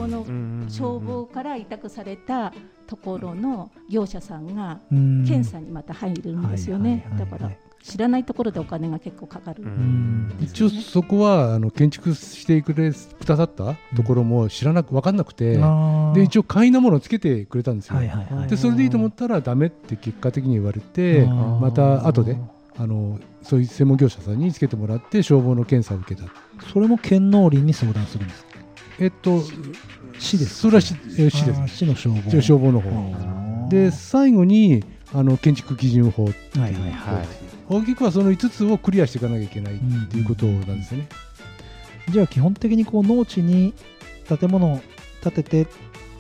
[0.69, 2.42] 消防から委託された
[2.88, 5.25] ところの業者さんがうん。
[5.25, 7.51] 検査にまた入るんですよね、だから
[7.82, 10.34] 知らないところでお金が結構かかる、うんうん。
[10.41, 16.13] 一応そこはあの建築してくれくださったところも知らなく分かんなくて、あー。
[16.13, 18.49] で一応簡易なものをつけてくれたんですよ、はいはいはい。
[18.49, 22.38] でそれでいいと思ったらダメって結果的に言われてまた後で
[22.77, 26.27] あのそういう専門業者さんにつけてもらって消防の検査を受けた。
[26.71, 28.52] それも県農林に相談するんですか？
[28.99, 29.41] えっと
[30.19, 30.56] 市です。
[30.62, 31.77] それは市え市です。
[31.77, 32.32] 市の消防。
[32.32, 33.69] 消防の方。
[33.69, 36.63] で最後にあの建築基準法っていう。
[36.63, 37.15] はいはいはい。
[37.15, 37.27] はい
[37.69, 39.79] 大きくはその5つをクリアしていかなきゃいけないっ
[40.10, 41.08] ていうことなんですよね、
[42.10, 43.73] じゃあ基本的にこう農地に
[44.27, 44.82] 建物を
[45.21, 45.67] 建ててっ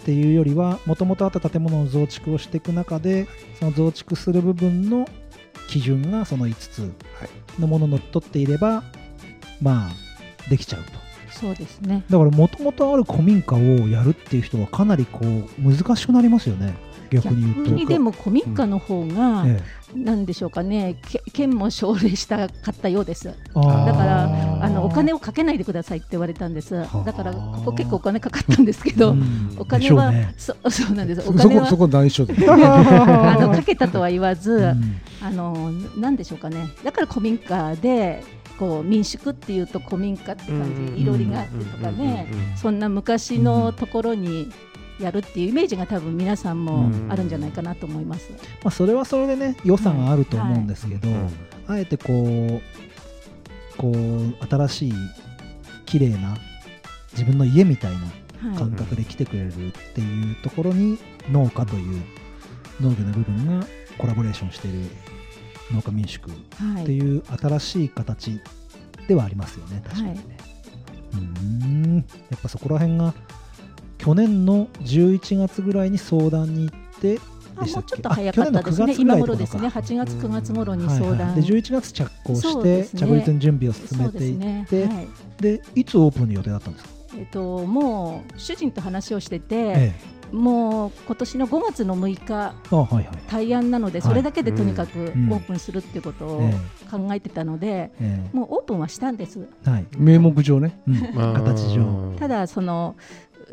[0.05, 3.27] ていうよりはもともとあった建物の増築をしていく中で
[3.59, 5.07] その増築する部分の
[5.67, 6.91] 基準がその5つ
[7.59, 8.83] のものにのっとっていれば
[9.61, 11.02] まあできちゃうと
[11.39, 12.03] そうですね。
[12.09, 16.73] だからもともとある古民家をやるっていう人はかなりこう難しくなりますよね。
[17.09, 17.85] 逆に言うと。
[17.85, 19.61] でも古民家の方が、え
[19.95, 20.95] なんでしょうかね。
[21.07, 23.25] け県も奨励したかったようです。
[23.25, 26.79] だからあのお金をかけないでくださいって言われたんです。
[26.79, 27.03] あ。
[27.05, 29.55] だからここ結構お金かかったんですけど、うん。
[29.57, 30.69] お金は、でしょうね。
[30.69, 31.21] そ そうなんです。
[31.21, 32.33] おそ金はこそこ内緒で。
[32.49, 35.01] あのかけたとは言わず、うん。
[35.21, 36.69] あのなんでしょうかね。
[36.83, 38.23] だから古民家で
[38.59, 40.95] こう民宿っていうと古民家って感うん。
[40.95, 44.49] じいろりがあってとかねうんうんうんうんそんな昔のところに
[44.99, 48.29] やるっていうイメージが多分皆さんもあるんじゃないかなと思います。
[48.31, 51.29] まあ、それはそれでね良さがあると思うんですけど、うん
[51.67, 52.61] あえてこう
[53.77, 54.93] こう新しい
[55.85, 56.35] 綺麗な
[57.13, 58.57] 自分の家みたいなはい。
[58.57, 60.99] 感覚で来てくれるっていうところに
[61.31, 62.01] 農家という
[62.81, 63.65] 農業の部分が
[63.97, 64.89] コラボレーションしている
[65.71, 68.39] 農家民宿っはいていう新しい形
[69.07, 70.37] ではありますよね確かにね。
[71.13, 71.95] うーん
[72.29, 73.13] やっぱそこら辺が
[73.97, 77.19] 去年の11月ぐらいに相談に行って
[77.55, 78.85] もうちょっと早かったですね。
[78.85, 79.67] あ去年の9月ぐ今頃ですね。
[79.67, 81.27] 8月9月頃にはい相談。
[81.27, 84.67] はい、で11月着工して、ね着陸の準備を進めていってね。
[84.69, 85.81] で,、はい。
[85.81, 89.93] いつオープンの予定だったんですか、えっともう主人と話をしてて、え
[90.33, 95.29] もう今年の5月の6日はいはい、対案なのでそれだけでとにかくオん。
[95.33, 96.53] ープンするっていうことをえ
[96.89, 98.35] 考えてたので、ええ。
[98.35, 99.47] もうオープンはしたんです。
[99.67, 100.81] えはい、名目上ね。
[101.15, 102.15] 形上。
[102.17, 102.95] ただその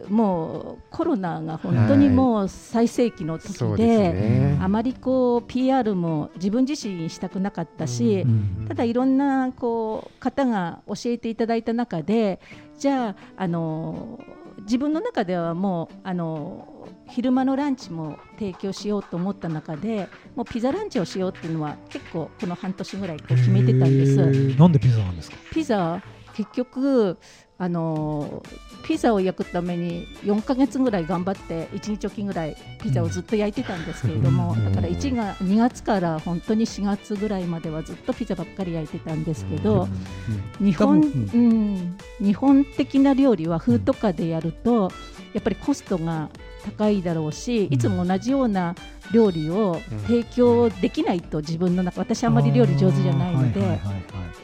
[0.09, 4.59] もうコロナが本当にもう最盛期の時ですで、ね。
[4.63, 8.65] あまりこう PR も自分自身したくなかったし、うん。
[8.69, 12.41] ただいろんなこう方が教えていただいた中で
[12.79, 14.19] じゃああの
[14.63, 24.17] 自分の中ではもうあの昼間のランチも提供しようと思った中でもうピザランチをしようっていうのは結構この半年ぐらいこう決めてたんです。
[24.57, 25.37] なんでピザなんですか？
[25.53, 26.03] ピザ
[26.35, 27.19] 結局
[27.61, 28.43] あの
[28.85, 34.65] ピザを焼くために4ヶ月ぐらい頑張って1日おきぐらいピザをずっと焼いてたんですけれども、うん。
[34.65, 39.89] だから1が2月から本当に4月ぐらいまではずっとピザばっかり焼いてたんですけど、
[40.59, 44.91] 日本、多う分ん、日本的な料理は風とかでやると
[45.35, 46.31] やっぱりコストが
[46.65, 48.75] 高いだろうし、いつも同じような
[49.13, 53.79] 料理を提供できないと自分の中私あんまり料理上手じゃないので。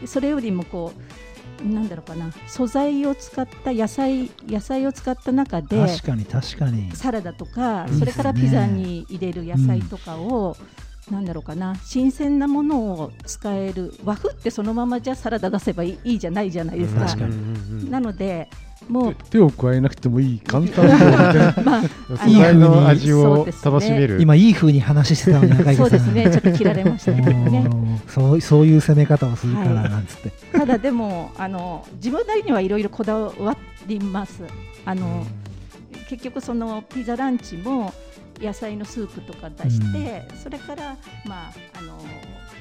[0.04, 1.25] それよりもこう
[1.62, 2.30] なんだろうかな。
[2.46, 6.94] 素材を使った野菜野菜を使った中で確かに確かに。
[6.94, 7.98] サラダとかね。
[7.98, 10.56] それからピザに入れる野菜とかを、
[11.10, 11.74] なんだろうかな。
[11.84, 13.94] 新鮮なものを使える。
[14.04, 17.06] 和風ってそのままじゃサラダ出せばいいいいじゃないじゃないですか。
[17.06, 17.26] 確か
[17.90, 18.48] なので
[18.88, 21.82] もう手手を加えなくてもいい簡単な まあ
[22.18, 24.20] 素材の味を楽しめる。
[24.20, 25.76] 今いい風に話してたのに赤池さん。
[25.76, 26.30] そうですね。
[26.30, 27.70] ちょっと切られましたけどね。
[28.08, 29.90] そうそういう攻め方をするからはい。
[29.90, 34.42] なんつって、ただでもあの自分なりにはいろいろこだわります。
[34.84, 35.26] あの、
[36.08, 37.92] 結局そのピザランチも
[38.40, 40.96] 野菜のスープとか出して、それから
[41.26, 41.98] まああの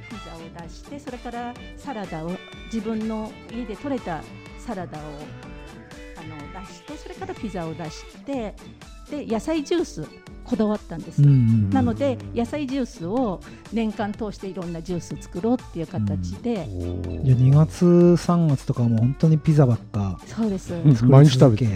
[0.09, 2.31] ピザを出してそれからサラダを
[2.73, 4.23] 自分の家で採れた
[4.59, 5.01] サラダを
[6.65, 8.55] 出してそれからピザを出して
[9.09, 10.07] で野菜ジュース
[10.45, 11.21] こだわったんです。
[11.21, 13.41] うんうんなので野菜ジュースを
[13.73, 20.19] 年間通していろんなジュース作ろうっていう形で、じゃあ2月3月とかはもう本当にピザばっか。
[20.25, 20.73] そうです。
[21.03, 21.67] 毎日食べて。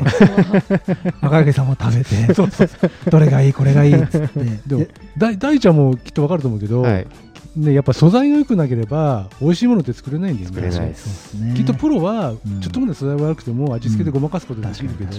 [1.22, 2.34] 赤池さんも食べて。
[3.10, 4.44] どれがいいこれがいいっつって。
[4.68, 7.08] でもで大大ちゃんもきっとわかると思うけど、はい。
[7.56, 10.56] ね、やっぱ素材が良くなければ美味しいものって作れないんだよね。
[10.56, 11.34] 作れないです。
[11.34, 11.54] ね。
[11.56, 12.38] きっとプロはん。
[12.62, 15.12] ちょっとまで素材悪くても味付けでごまかすことができるけど、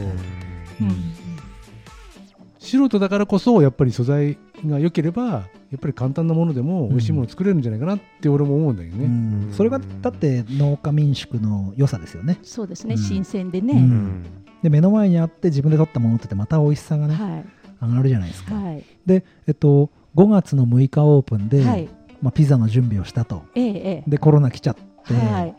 [2.58, 5.42] 素人だからこそやっぱり素材が良ければや
[5.76, 9.52] っぱり簡単なものでも美味しいもの作れるんじゃないかなって俺も思うんだけどね、うん。
[9.52, 12.38] それがだって農家民宿の良さですよね。
[12.42, 13.02] そうですね、うん。
[13.02, 13.74] 新鮮でうね。
[13.74, 14.22] ん。
[14.62, 17.44] で目の前にあって自分で取ったものってまた美味しさがねはい。
[17.82, 18.54] 上がるじゃないですか。
[18.54, 18.84] はい。
[19.04, 21.88] でえっと5月の6日オープンで、はい。
[22.22, 24.04] まあ、ピザの準備をしたとええええ。
[24.06, 25.54] でコロナ来ちゃって、はい。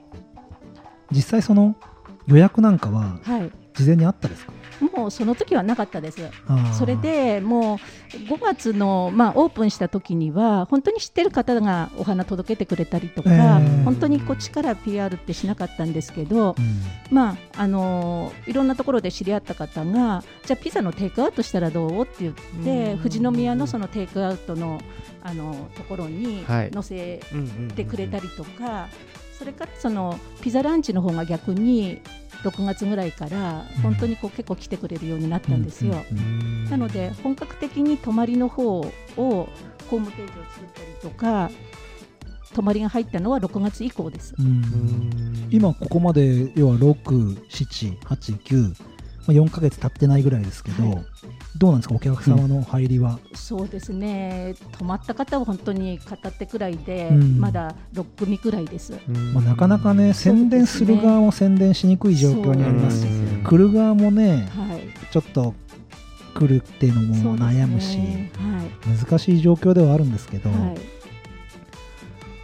[1.12, 1.76] 実際その
[2.28, 3.52] 予約なんかははい。
[3.74, 4.52] 事前にあったですか？
[4.98, 6.20] もうその時はなかったです。
[6.78, 22.02] それでもう5月の、まあ、オープンした時には本当に知ってる方がお花届けてくれたりとか、えー本当にこっちから PR ってしなかったんですけど、うんまああのーいろんなところで知り合った方がじゃあピザのテイクアウトしたらどう？
[22.02, 24.82] って言って富士宮のそのテイクアウトの
[25.24, 26.72] あのところにはい。
[26.72, 28.88] 載せうんてくれたりとか、
[29.38, 32.02] それからそのピザランチの方が逆に
[32.44, 35.96] 6月ぐらいから本当にこう結構来てくれるようになったんですよ。
[36.70, 41.52] なので本格的に泊まりの方をホームページを作ったりとか
[42.54, 44.34] 泊まりが入ったのは6月以降です。
[44.38, 45.48] うん。
[45.52, 48.76] 今ここまで要は6789、ま
[49.28, 51.06] あ、4ヶ月経ってないぐらいですけど、はい
[51.62, 54.56] どうなんですかお客様の入りは、そうですね。
[54.80, 57.40] 泊まった方は本当に片手くらいで、うん。
[57.40, 58.94] まだ6組くらいです。
[59.32, 63.02] まあ、なかなかね宣伝する側も宣伝しにくい状況にあります。
[63.02, 65.54] しそうです来る側もねはい、ちょっと
[66.34, 69.08] 来るっていうのも悩むし、そうですね。
[69.08, 70.60] 難しい状況ではあるんですけど、はい。
[70.62, 70.78] はい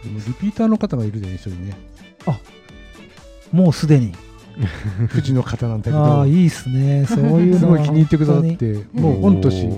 [0.04, 1.76] でもリピーターの方がいるでね一人ね。
[3.50, 4.12] もうすでに
[5.10, 7.06] 富士の方なんだけああどいいっすね。
[7.06, 8.84] そういう すごい気に入ってくださっ本てに。
[8.94, 9.70] もう御年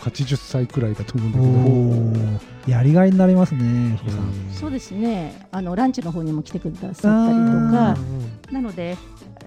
[0.00, 4.20] 80歳くらいだと思うんだ当けにどやりがいになりますね、お子さん。
[4.52, 5.46] そうですね。
[5.50, 7.96] あのランチの方にも来てくださったりとか。
[8.52, 8.96] なので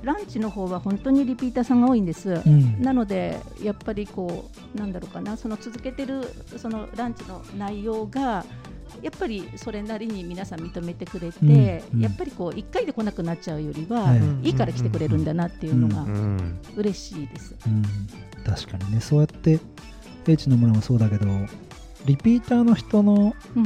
[0.03, 2.41] ランチの方は本当にリピーターさんが多いんです。
[2.45, 2.81] うん。
[2.81, 5.37] なのでやっぱりこうなんだろうかな。
[5.37, 6.23] その続けてる
[6.57, 8.43] そのランチの内容が
[9.01, 11.49] やっぱりそれなりに皆さん認めてくれて、うん
[11.95, 12.01] うん。
[12.01, 14.47] やっぱりこう1回で来なくなっちゃうよりは、はい。
[14.47, 17.55] い、いから来てくれるんだなっていうのがうん嬉しいです。
[17.65, 17.83] うん。
[18.43, 19.59] 確かにねそうやって
[20.27, 21.25] H の村もそうだけど
[22.05, 23.65] リピーターの人のうん。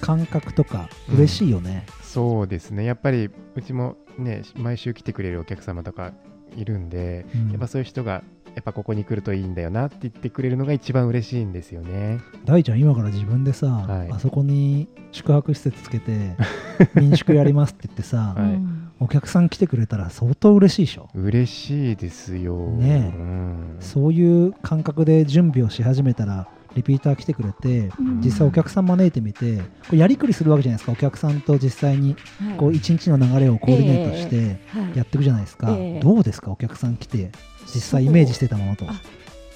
[0.00, 2.84] 感覚とかうん嬉しいよね、そうですね。
[2.84, 6.12] やっぱりうちもね毎週来てくれるお客様とか
[6.56, 7.50] いるんで、うん。
[7.50, 8.22] やっぱそういう人が
[8.54, 12.20] やっぱここに来るといいんだよなって言ってくれるのが一番嬉しいんですよね。
[12.44, 14.10] 大ちゃん今から自分でさ、はい。
[14.12, 16.36] あそこに宿泊施設つけて
[16.94, 18.44] 民宿やりますって言ってさ、はい。
[18.44, 21.10] うんお客さん来てくれたら相当嬉しいでしょ？
[21.14, 22.56] 嬉しいですよ。
[22.70, 23.18] ねえ。
[23.18, 28.20] うん、そういう感覚で準備をし始めたらリピーター来てくれてうん。
[28.20, 30.92] 実際お客さん招いてみてこうやりくりするわけじゃないですか。
[30.92, 32.56] お客さんと実際にはい。
[32.56, 34.96] こう一日の流れをコーディネートしてはい。
[34.98, 36.00] やっていくじゃないですか、ええ。
[36.00, 36.50] どうですか？
[36.50, 37.30] お客さん来て
[37.72, 38.86] 実際イメージしてたものと。
[38.88, 39.00] あ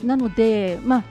[0.05, 1.03] なので、まあ、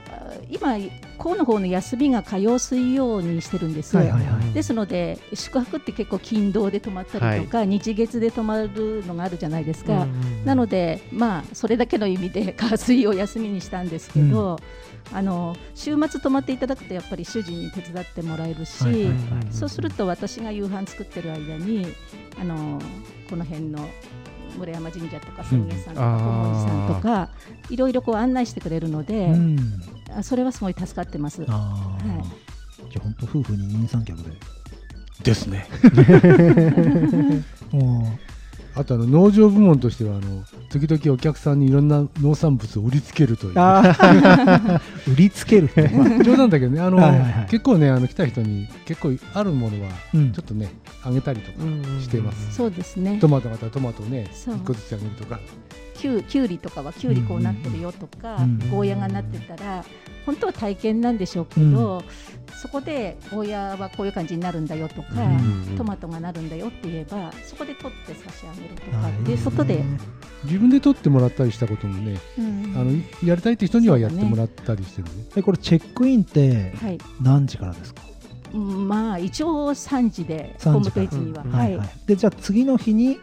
[0.48, 0.78] 今、
[1.18, 3.94] 校の方の休みが火曜、水曜にしてるんです。
[3.94, 4.00] よ。
[4.00, 4.52] はいはいはい。
[4.54, 10.06] ですので、宿泊って結構、勤労で泊まったりとか、日月で泊まるのがあるじゃないですか。
[10.46, 14.58] なので、まあ、それだけの意味で火水を休みにしたんですけど、
[15.12, 19.08] あの週末泊まっていただくとやっぱり主人に手伝ってもらえるし、
[19.50, 21.86] そうすると私が夕飯作ってる間に
[22.40, 22.80] あの
[23.28, 23.88] この辺の
[24.56, 26.18] 村山神社とか千家さんとかうん。
[26.18, 27.28] 小森さんとか
[27.70, 29.58] いろいろこう案内してくれるので、うん。
[30.16, 31.44] あそれはすごい助かってます。
[31.48, 32.08] あー。
[32.18, 32.24] は
[32.90, 34.30] じゃあ本当夫婦二人三脚で。
[35.22, 35.66] ですね。
[37.72, 38.18] も
[38.78, 43.54] あとあの農場部門としてはあの時々お客さんにいろんな農産物を売りつけるという。
[45.10, 47.46] 売りつける まあ冗談だけどねあのはいはいはい。
[47.50, 50.32] 結構ねあの来た人に結構あるものはうん。
[50.32, 50.68] ちょっとね
[51.02, 51.58] あげたりとか
[52.00, 52.54] してます。
[52.54, 53.18] そうですね。
[53.20, 54.56] トマトがあったらトマトをねそう。
[54.56, 55.40] 一個ずつあげるとか。
[55.98, 59.84] きゅうきゅうりとかはきゅうりこうなってるよとか、うんゴーヤがなってたら
[60.24, 62.02] 本当は体験なんでしょうけど、
[62.62, 69.82] そこでゴーヤはこういう感じになるんだよとか、うんトマトがなるんだよって言えばそこで取って差し上げるとかっていう外で、
[70.44, 72.92] 自分で取ってもらったりしたこともね、うんあの
[73.26, 75.24] やりたいって人にはやってもらったりしてるね。
[75.36, 76.98] えこれチェックインってはい。
[77.22, 78.17] 何時からですか、うん
[78.56, 81.50] まあ一応3時でホー3ムページには、うん。
[81.50, 81.88] はいはい。
[82.06, 83.18] でじゃあ次の日に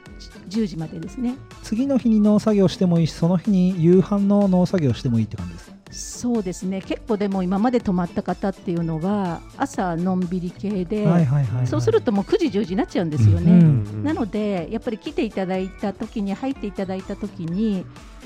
[0.49, 1.35] ？10時までですね。
[1.63, 6.81] 次の日に農作業してもいいしその日に夕飯の農作業してもいいって感じですそうですね。
[6.81, 11.67] 結構でも今まで泊まった方っていうのは朝のんびり系で、はいはいはいはい。
[11.67, 13.51] そうするともう9時10時になっちゃうんですよね。
[13.51, 17.85] うんなのでやっぱり来ていただいた時に入っていただいた時に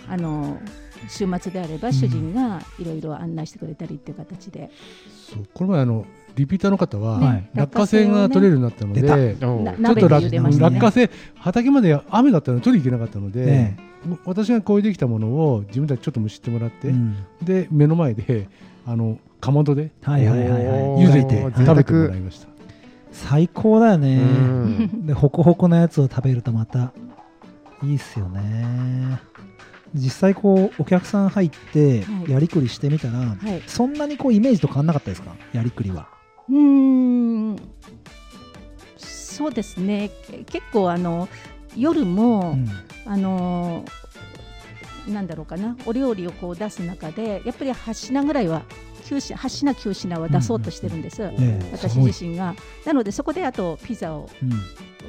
[0.09, 0.59] あの
[1.07, 4.69] 週末であれば主人がいろいろ案内してくれたりっていう形で、
[5.33, 13.77] そうこの前あのリピーターの方は、はい落花生が取れるようになったので、出ちょっと落花生畑まで雨だったので取りに行けなかったので、ね。
[14.23, 17.17] 私がこうできたものを自分たちちょっと蒸しってもらって、うん。
[17.41, 18.47] で目の前で
[18.85, 20.63] あのかまどではいはいはいはい。
[20.83, 22.47] おー茹でて食べてもらいました。
[23.11, 25.05] 最高だようね、ん。
[25.05, 26.93] でホクホクのやつを食べるとまた
[27.83, 29.19] いいっすよね。
[29.93, 32.31] 実際こうお客さん入ってはい。
[32.31, 35.35] やりくりしてみたら、はい、そんなにこうイメージと変わんなかったですか？
[35.51, 36.07] やりくりは
[36.49, 37.55] うーん。
[38.97, 40.09] そうですね。
[40.27, 41.29] け結構あの
[41.75, 42.67] 夜も、うん。
[43.05, 43.85] あの
[45.07, 45.75] なんだろうかな。
[45.85, 48.63] お料理をこう出す中でやっぱり8品ぐらいは
[49.05, 52.07] 9品8品9品は出そうとしてるんです、ええ私すごい。
[52.07, 52.55] 自身が。
[52.85, 54.51] なのでそこであとピザをうん。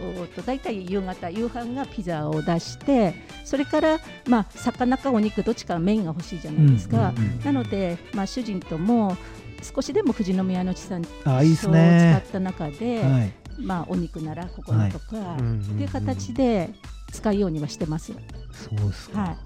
[0.03, 3.12] おーと大体夕方夕飯がピザを出して
[3.45, 7.45] それからまあ魚かお肉どっちかメインが欲しいじゃないですか、うんうんうん。
[7.45, 9.18] なので、まあ、主人とも
[9.62, 13.32] 少しでも富士宮の地産地消を使ねった中で、はい。
[13.58, 16.70] まあ、お肉ならここだとか、うんっていう形で
[17.12, 18.12] 使うようにはしてます。
[18.52, 19.36] そうですか、はい。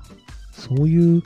[0.52, 1.22] そういう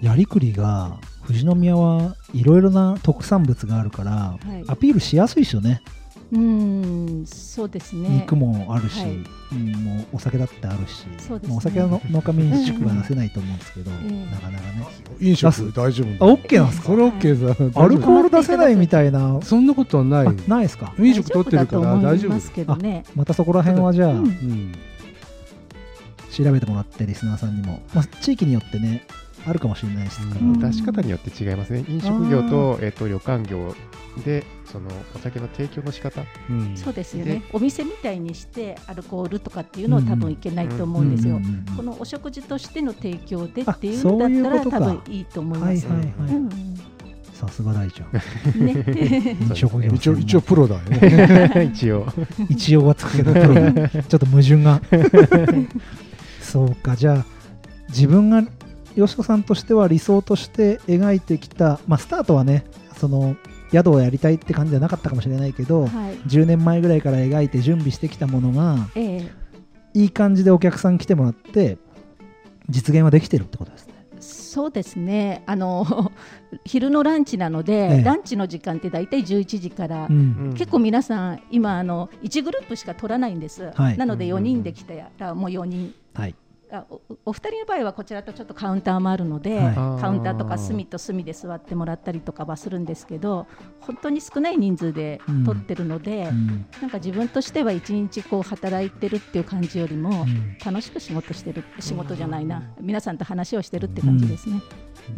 [0.00, 4.64] やりくりが富士宮はいろいろな特産物があるから、はい。
[4.68, 5.82] アピールしやすいですよね
[6.30, 8.08] うーんそうですね。
[8.08, 9.10] 肉もあるし、はい。
[9.50, 11.48] うんもうお酒だってあるし、そうですね。
[11.48, 14.86] まあお酒はの農家民宿は出せないと思うんですけど、なかなかね。
[15.20, 16.86] 飲食大丈夫あ OK なんですか？
[16.86, 19.40] それ OK さアルコール出せないみたいな。
[19.42, 20.26] そんなことはない。
[20.26, 20.92] あないですか？
[20.98, 23.04] 飲食取ってるから大丈夫大丈夫だと思いますけどね。
[23.14, 24.72] またそこら辺はじゃあ、うんうん。
[26.30, 29.02] 調べてもらってリスナーさんにも、まあ、地域によってね
[29.48, 30.58] あるかもしれないですから、うん。
[30.58, 31.84] 出し方によって違いますね。
[31.88, 33.74] 飲食業と,、えっと旅館業
[34.24, 36.22] でそのお酒の提供の仕方。
[36.50, 36.76] うん。
[36.76, 37.42] そうですよね。
[37.52, 41.40] お店みたいにしてアルコールとかっていうのは多分いけないと思うんですよ。
[41.76, 45.86] このお食事としての提供であっていうんだったら多分いいと思います。
[45.86, 46.48] はいはいはい、うん
[47.38, 48.08] さすが大ちゃん
[48.56, 49.36] うんね。
[49.48, 51.70] 飲食業一応一応プロだよね。
[51.72, 52.04] 一応。
[52.48, 54.82] 一応はつくけどプロちょっと矛盾が。
[56.42, 56.96] そうか。
[56.96, 57.24] じゃあ
[57.90, 58.42] 自分が
[58.98, 62.64] よしこさんとしては理想として描いてきた、まあ、スタートはね
[62.96, 63.36] その
[63.70, 65.90] 宿をやりたいって感じじゃなかったかもしれないけど、はい。
[66.26, 69.32] 10年前ぐらいから描いて準備してきたものがええ
[69.94, 71.78] いい感じでお客さん来てもらって
[72.68, 75.44] 実現はできてるってことですねそうですね。
[75.46, 76.10] あの
[76.66, 83.70] 昼のランチなので、ええランチの時間ってだいたい11時から、うん結構皆さん今あの1グループしか取らないんです。
[83.76, 85.94] はいなので4人できたらもう4人。
[86.14, 86.47] はいあ
[86.90, 89.74] おお二人の場合はこちらとちょっとカウンターもあるので、はい。
[90.00, 93.46] カウンターとか隅と隅で座ってもらったりとかはするんですけど
[93.80, 96.66] 本当に少ない人数でうん取ってるので、うん。
[96.80, 100.56] なんか自分としては一日こう働いてるっていう感じよりも、うん。
[100.64, 104.60] 楽しく仕事してる仕事じゃないな、皆さんと話をしてるって感じですね。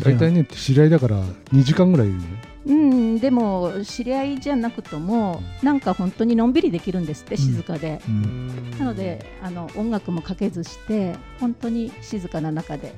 [0.05, 1.21] 大体ね知り合いだから
[1.53, 2.25] 2時間ぐらいいるの
[2.67, 8.71] うん、でも知り合いじゃなくともなんか本当にのんびりできるんですって静かで、うん。
[8.79, 12.95] なのであの音楽もかけずして本当に静かな中で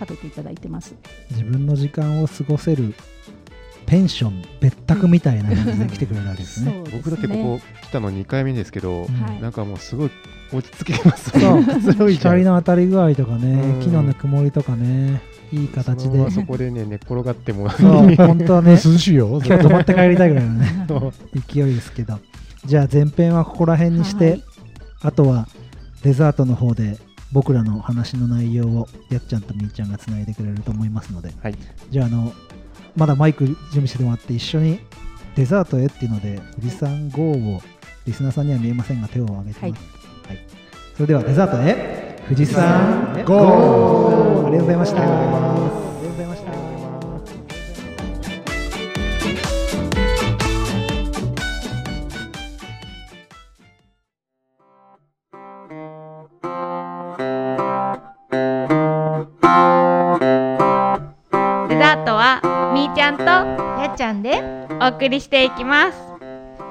[0.00, 0.94] 食べていただいてます。
[1.30, 2.94] 自分の時間を過ごせる
[3.86, 6.72] ペンション別宅みたいな感じで来てくれるわけですね。
[6.72, 6.90] ね。
[6.90, 9.42] 僕だってここ来たの2回目ですけど、はい。
[9.42, 10.10] なんかもうすごい
[10.52, 13.80] 落ち着けます い光の当たり具合とかねうん。
[13.80, 15.20] 木のぬくもりとかね
[15.52, 16.30] いい形で。
[16.30, 17.68] そこでね寝っ転がっても。
[17.68, 19.40] 本当はね涼しいよ。
[19.44, 20.88] 今日泊まって帰りたいぐらいのね
[21.46, 22.18] 勢いですけど。
[22.64, 24.44] じゃあ前編はここら辺にして、はい。
[25.02, 25.48] あとは
[26.02, 26.98] デザートの方で
[27.32, 31.32] 僕らの話の内容をやっちゃんとみーちゃんがつないでくれると思いますので。
[31.42, 31.54] はい。
[31.90, 32.32] じゃああの
[32.96, 34.80] まだマイク準備してもらって一緒に
[35.34, 37.62] デザートへっていうので富士山号を
[38.06, 39.74] リスナーさんには見えませんが手を挙げてます、はい。
[40.94, 45.16] それではデザートへ富士山号ありがとうございましたありが
[46.00, 46.52] とうございました。
[61.68, 62.40] デザートは
[62.74, 64.42] みーちゃんとやっちゃんで
[64.80, 65.98] お送りしていきます。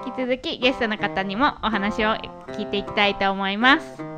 [0.07, 2.15] 引き続きゲストの方にもお話を
[2.53, 4.10] 聞いていきたいと思います。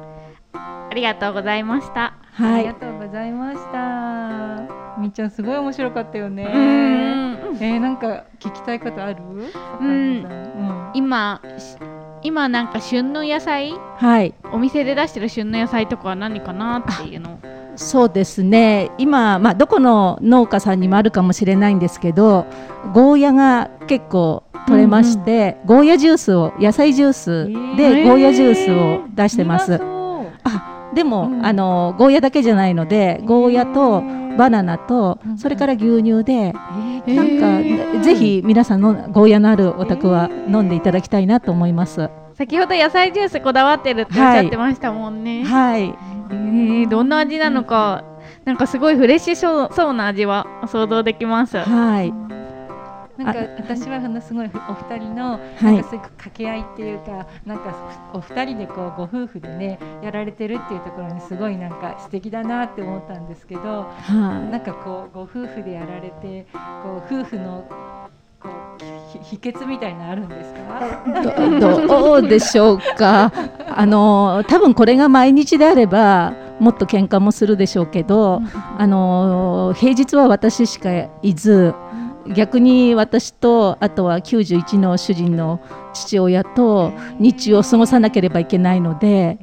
[0.94, 2.14] ありがとうございました。
[2.34, 2.54] はい。
[2.54, 5.00] ありが、とうございました。
[5.02, 6.44] みーちゃんすごい面白かったよね。
[6.44, 9.18] うんえー、なんか聞きたいことある？
[9.82, 9.88] うん。
[9.88, 10.92] うん。
[10.94, 11.78] 今し
[12.22, 13.74] 今なんか旬の野菜？
[13.98, 17.34] はい、お店で出してる旬の野菜とかは何かなっていうの。
[17.34, 17.40] を
[17.76, 18.92] そうですね。
[19.00, 22.46] 今、まあ、どこの農家さんにもあるかもしれないんですけど
[22.94, 28.08] ゴーヤが結構取れまして、ゴーヤジュースを野菜ジュースでえー。
[28.08, 29.74] ゴーヤジュースを出してます。
[29.74, 29.88] うまそう。
[29.90, 29.93] あ
[30.94, 31.46] でも、うん。
[31.46, 34.02] あのゴーヤだけじゃないのでゴーヤと
[34.38, 35.38] バナナとうん。
[35.38, 36.54] それから牛乳で
[37.06, 42.10] えなんかぜひ皆さんのゴーヤのあるお宅は飲んでいただきたいなと思います。
[42.36, 48.04] 先ほど野菜ジュースこだわってるっておっしゃってましたもんね、はい、えーどんな味なのか
[48.44, 51.58] なんかすごいフレッシュそうそうな味は想像できます。
[51.58, 52.14] はい、
[53.18, 57.76] なんか私はあのすごいお二人のはいなんかそういう掛け合いっていうか、なんか
[58.14, 66.48] お二人でこうご夫婦でねやられてるっていうところにすごいなんか素敵だなって思ったんですけど、はなんかこうご夫婦でやられて
[66.82, 67.64] こう夫婦の
[68.40, 68.84] こう
[69.24, 71.04] ひ秘訣みたいなのあるんですか？
[71.46, 73.32] い、どどうでしょうか？
[73.76, 78.42] あの多分これが毎日であればもっと喧嘩もするでしょうけど、
[78.78, 80.90] あの平日は私しか
[81.22, 81.74] いず
[82.36, 85.60] 逆に私とあとは91の主人の
[85.94, 89.38] 父親と日中を過ごさなければいけないので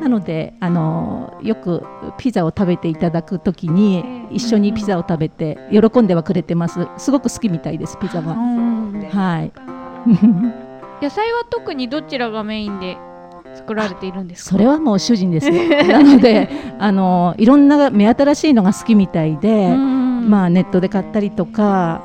[0.00, 1.82] なのであのよく
[2.18, 6.86] ピザを食べていただくときに一緒にピザを食べて喜んではくれてます。
[6.98, 8.34] すごく好きみたいですピザは。
[8.34, 9.52] はい。
[11.02, 12.96] 野菜は特にどちらがメインで
[13.54, 14.50] 作られているんですか？
[14.50, 15.50] それはもう主人です
[15.88, 22.02] なのであのいろんな目新しいのが好きみたいで、まあネットで買ったりとか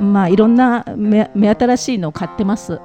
[0.00, 2.72] まあいろんな目目新しいのを買ってます。
[2.72, 2.80] は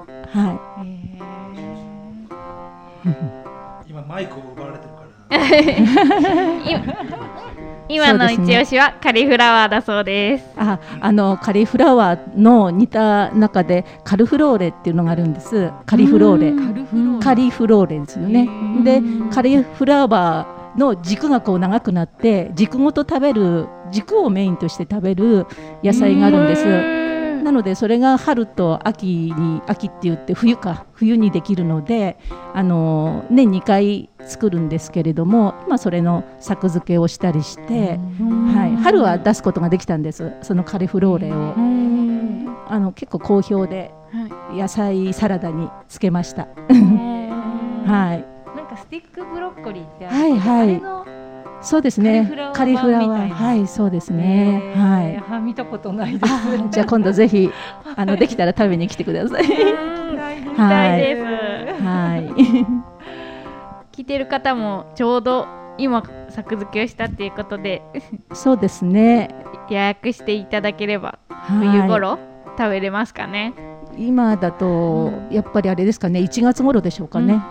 [3.88, 5.10] 今マイクを奪われてるから。
[7.92, 10.42] 今の一押しはカリフラワーだそうです。
[10.42, 15.72] いああのカリフラワーの似た中でカルフローレっていうのがあるんです。
[15.88, 16.52] カリフローレ。
[16.52, 18.48] カルフローカリフローレですよね。
[18.84, 19.02] で
[19.32, 25.48] カリフラワーの軸がこう長くなって軸ごと食べる軸をメインとして食べる
[25.84, 26.99] 野菜があるんです
[27.44, 32.18] なのでそれが春と秋に秋って言って冬か冬にできるので
[32.54, 40.34] あの年2回作るんですけれども今それの作付けをしたりして、はい、春は出すことができたんです。
[40.42, 41.54] そのカリフローレを。
[42.72, 43.92] あの結構好評で
[44.54, 46.48] 野菜サラダにつけました。
[47.86, 48.26] はい、
[48.90, 50.16] ティックブロッコリーってある。
[50.16, 50.82] はいはい。
[51.62, 52.32] そうですね。
[52.56, 55.14] カリフラワーはいそうですね、はい。
[55.14, 56.34] いあ見たことないです。
[56.34, 57.52] あじゃあ今度ぜひ
[57.96, 59.44] あのできたら食べに来てください。
[59.44, 62.30] 見たいです、はい。
[63.92, 67.84] 聞いてる方もちょうど今作付けをしたっていうことで
[68.34, 69.30] そうですね。
[69.70, 71.68] 予約していただければはい。
[71.68, 72.18] 冬頃
[72.58, 73.54] 食べれますかね。
[73.98, 76.22] 今だとやっぱりあれですかね。
[76.22, 77.42] 1月頃でしょうかね、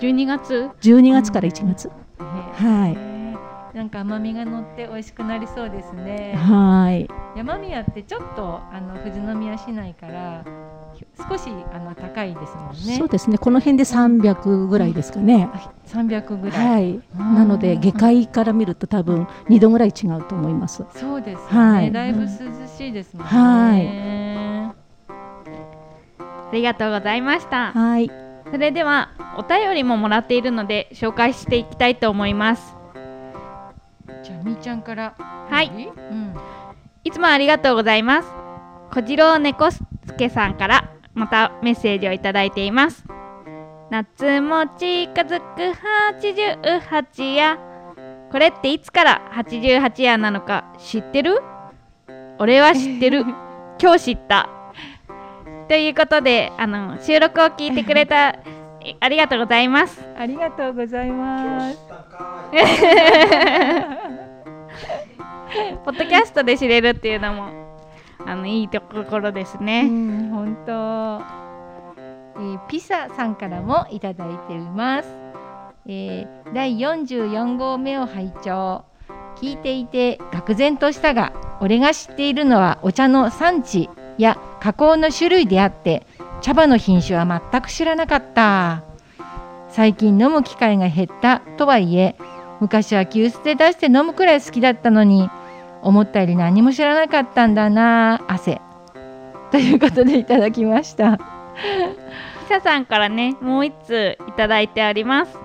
[0.00, 3.76] 12月？12月から1月、はい。
[3.76, 6.34] なんか甘みが乗って美味しくなりそうですね。
[6.36, 7.08] はい。
[7.36, 10.44] 山宮ってちょっとあの富士宮市内から
[11.28, 12.96] 少しあの高いですもんね。
[12.96, 13.38] そうですね。
[13.38, 15.48] この辺で300ぐらいですかね、
[15.86, 16.66] 300ぐらい。
[16.66, 17.00] はい。
[17.14, 20.84] なので下界から見ると多分2度ぐらい違うと思います。
[20.94, 21.92] そうですよね、はい。
[21.92, 24.72] だいぶ涼しいですもんね。
[25.08, 27.72] ありがとうございました。
[27.72, 32.78] はいそれではお便りももらっているので紹介していきたいと思います
[34.22, 35.14] じゃあみーちゃんから。
[35.18, 36.34] はいうん。
[37.04, 38.28] いつもありがとうございます。
[38.90, 43.04] 小次郎猫助さんからまたメッセージをいただいています。
[43.90, 45.78] 夏も近づく
[46.20, 47.58] 88夜。
[48.30, 51.40] これっていつから88夜なのか知ってる？
[52.38, 53.24] 俺は知ってる。
[53.80, 54.50] 今日知った。
[55.68, 58.28] ということで、あの収録を聞いてくれた
[58.80, 60.02] え ありがとうございます。
[60.18, 61.78] ありがとうございます。
[65.84, 67.48] ポッドキャストで知れるっていうのも
[68.26, 69.82] あのいいところですうね。
[69.84, 70.72] ん、本当。
[72.40, 75.08] えーピサさんからもいただいています。
[75.86, 78.84] えー第44号目を拝聴
[79.36, 83.88] 聞いていて愕然としたが俺が知っているのはお茶の産地
[84.18, 86.06] や加工の種類であって
[86.40, 88.82] 茶葉の品種は全く知らなかった
[89.68, 92.16] 最近飲む機会が減ったとはいえ
[92.60, 95.30] 昔は急須で出して飲むくらい好きだったのに
[95.82, 98.60] 思ったより何も知らなかったんだな汗
[99.50, 101.18] ということでいただきました
[102.48, 105.38] ピサさんからね、もう一通いただいております。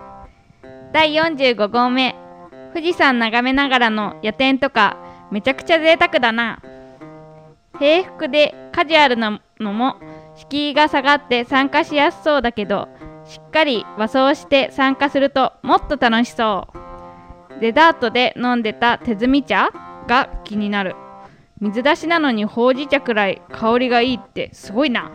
[0.94, 2.16] 第45号目、
[2.74, 4.96] 富士山眺めながらの夜店とか、
[5.30, 6.62] めちゃくちゃ贅沢だな。
[7.80, 9.96] 平服でカジュアルなのも、
[10.36, 12.88] 敷居が下がって参加しやすそうだけど、
[13.26, 17.60] しっかり和装して参加するともっと楽しそう。
[17.60, 19.70] デザートで飲んでた手摘み茶
[20.08, 20.96] が気になる。
[21.62, 25.12] 水出しなのにほうじ茶くらい香りがいいってすごいな。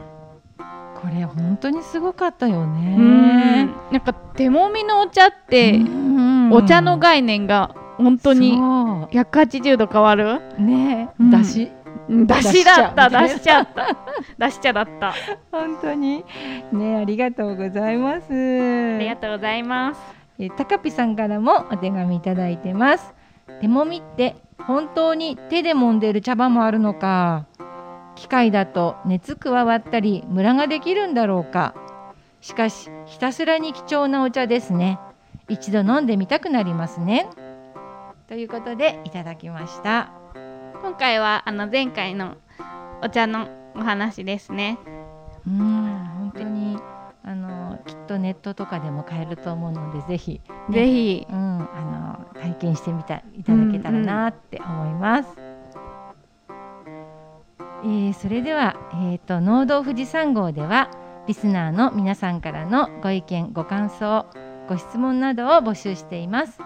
[1.01, 3.67] これ本当にすごかったようねん。
[3.93, 6.53] なんか手もみのお茶って、うん。
[6.53, 10.41] お茶の概念が本当にそ180度変わる？
[10.59, 11.11] うね。
[11.21, 11.31] うん。
[11.31, 11.71] だし
[12.09, 13.97] 出しだった出出しちゃった。
[14.39, 15.09] 出しちゃだった。
[15.09, 15.15] あ
[15.53, 16.25] 本当に。
[16.73, 18.99] ねありがとうございます。
[18.99, 20.01] りがとうございます。
[20.39, 23.15] えー、たかぴさんからもお手紙いただいてます。
[23.61, 24.37] 手もみって
[24.67, 27.47] 本当に手で揉んでる茶葉もあるのか
[28.15, 31.75] 機械だと熱加わったりムラができるんだろうか。
[32.41, 34.99] しかしひたすらに貴重なお茶ですね。
[35.49, 37.29] 一度飲んでみたくなりますね。
[38.29, 40.18] ということでいただきました
[40.81, 42.37] 今回はあの前回の
[43.03, 44.79] お茶のお話ですね
[45.47, 46.79] うん本当に
[47.25, 55.29] あのきっとネットとかでも買えると思うのでぜひ、ねぜひうん、あの体験してみたいただけたらなって思います。
[57.85, 60.91] えーそれでは、えー、と農道富士山号では
[61.29, 64.27] リスナーの皆さんからのご意見ご感想
[64.69, 66.59] ご質問などを募集しています。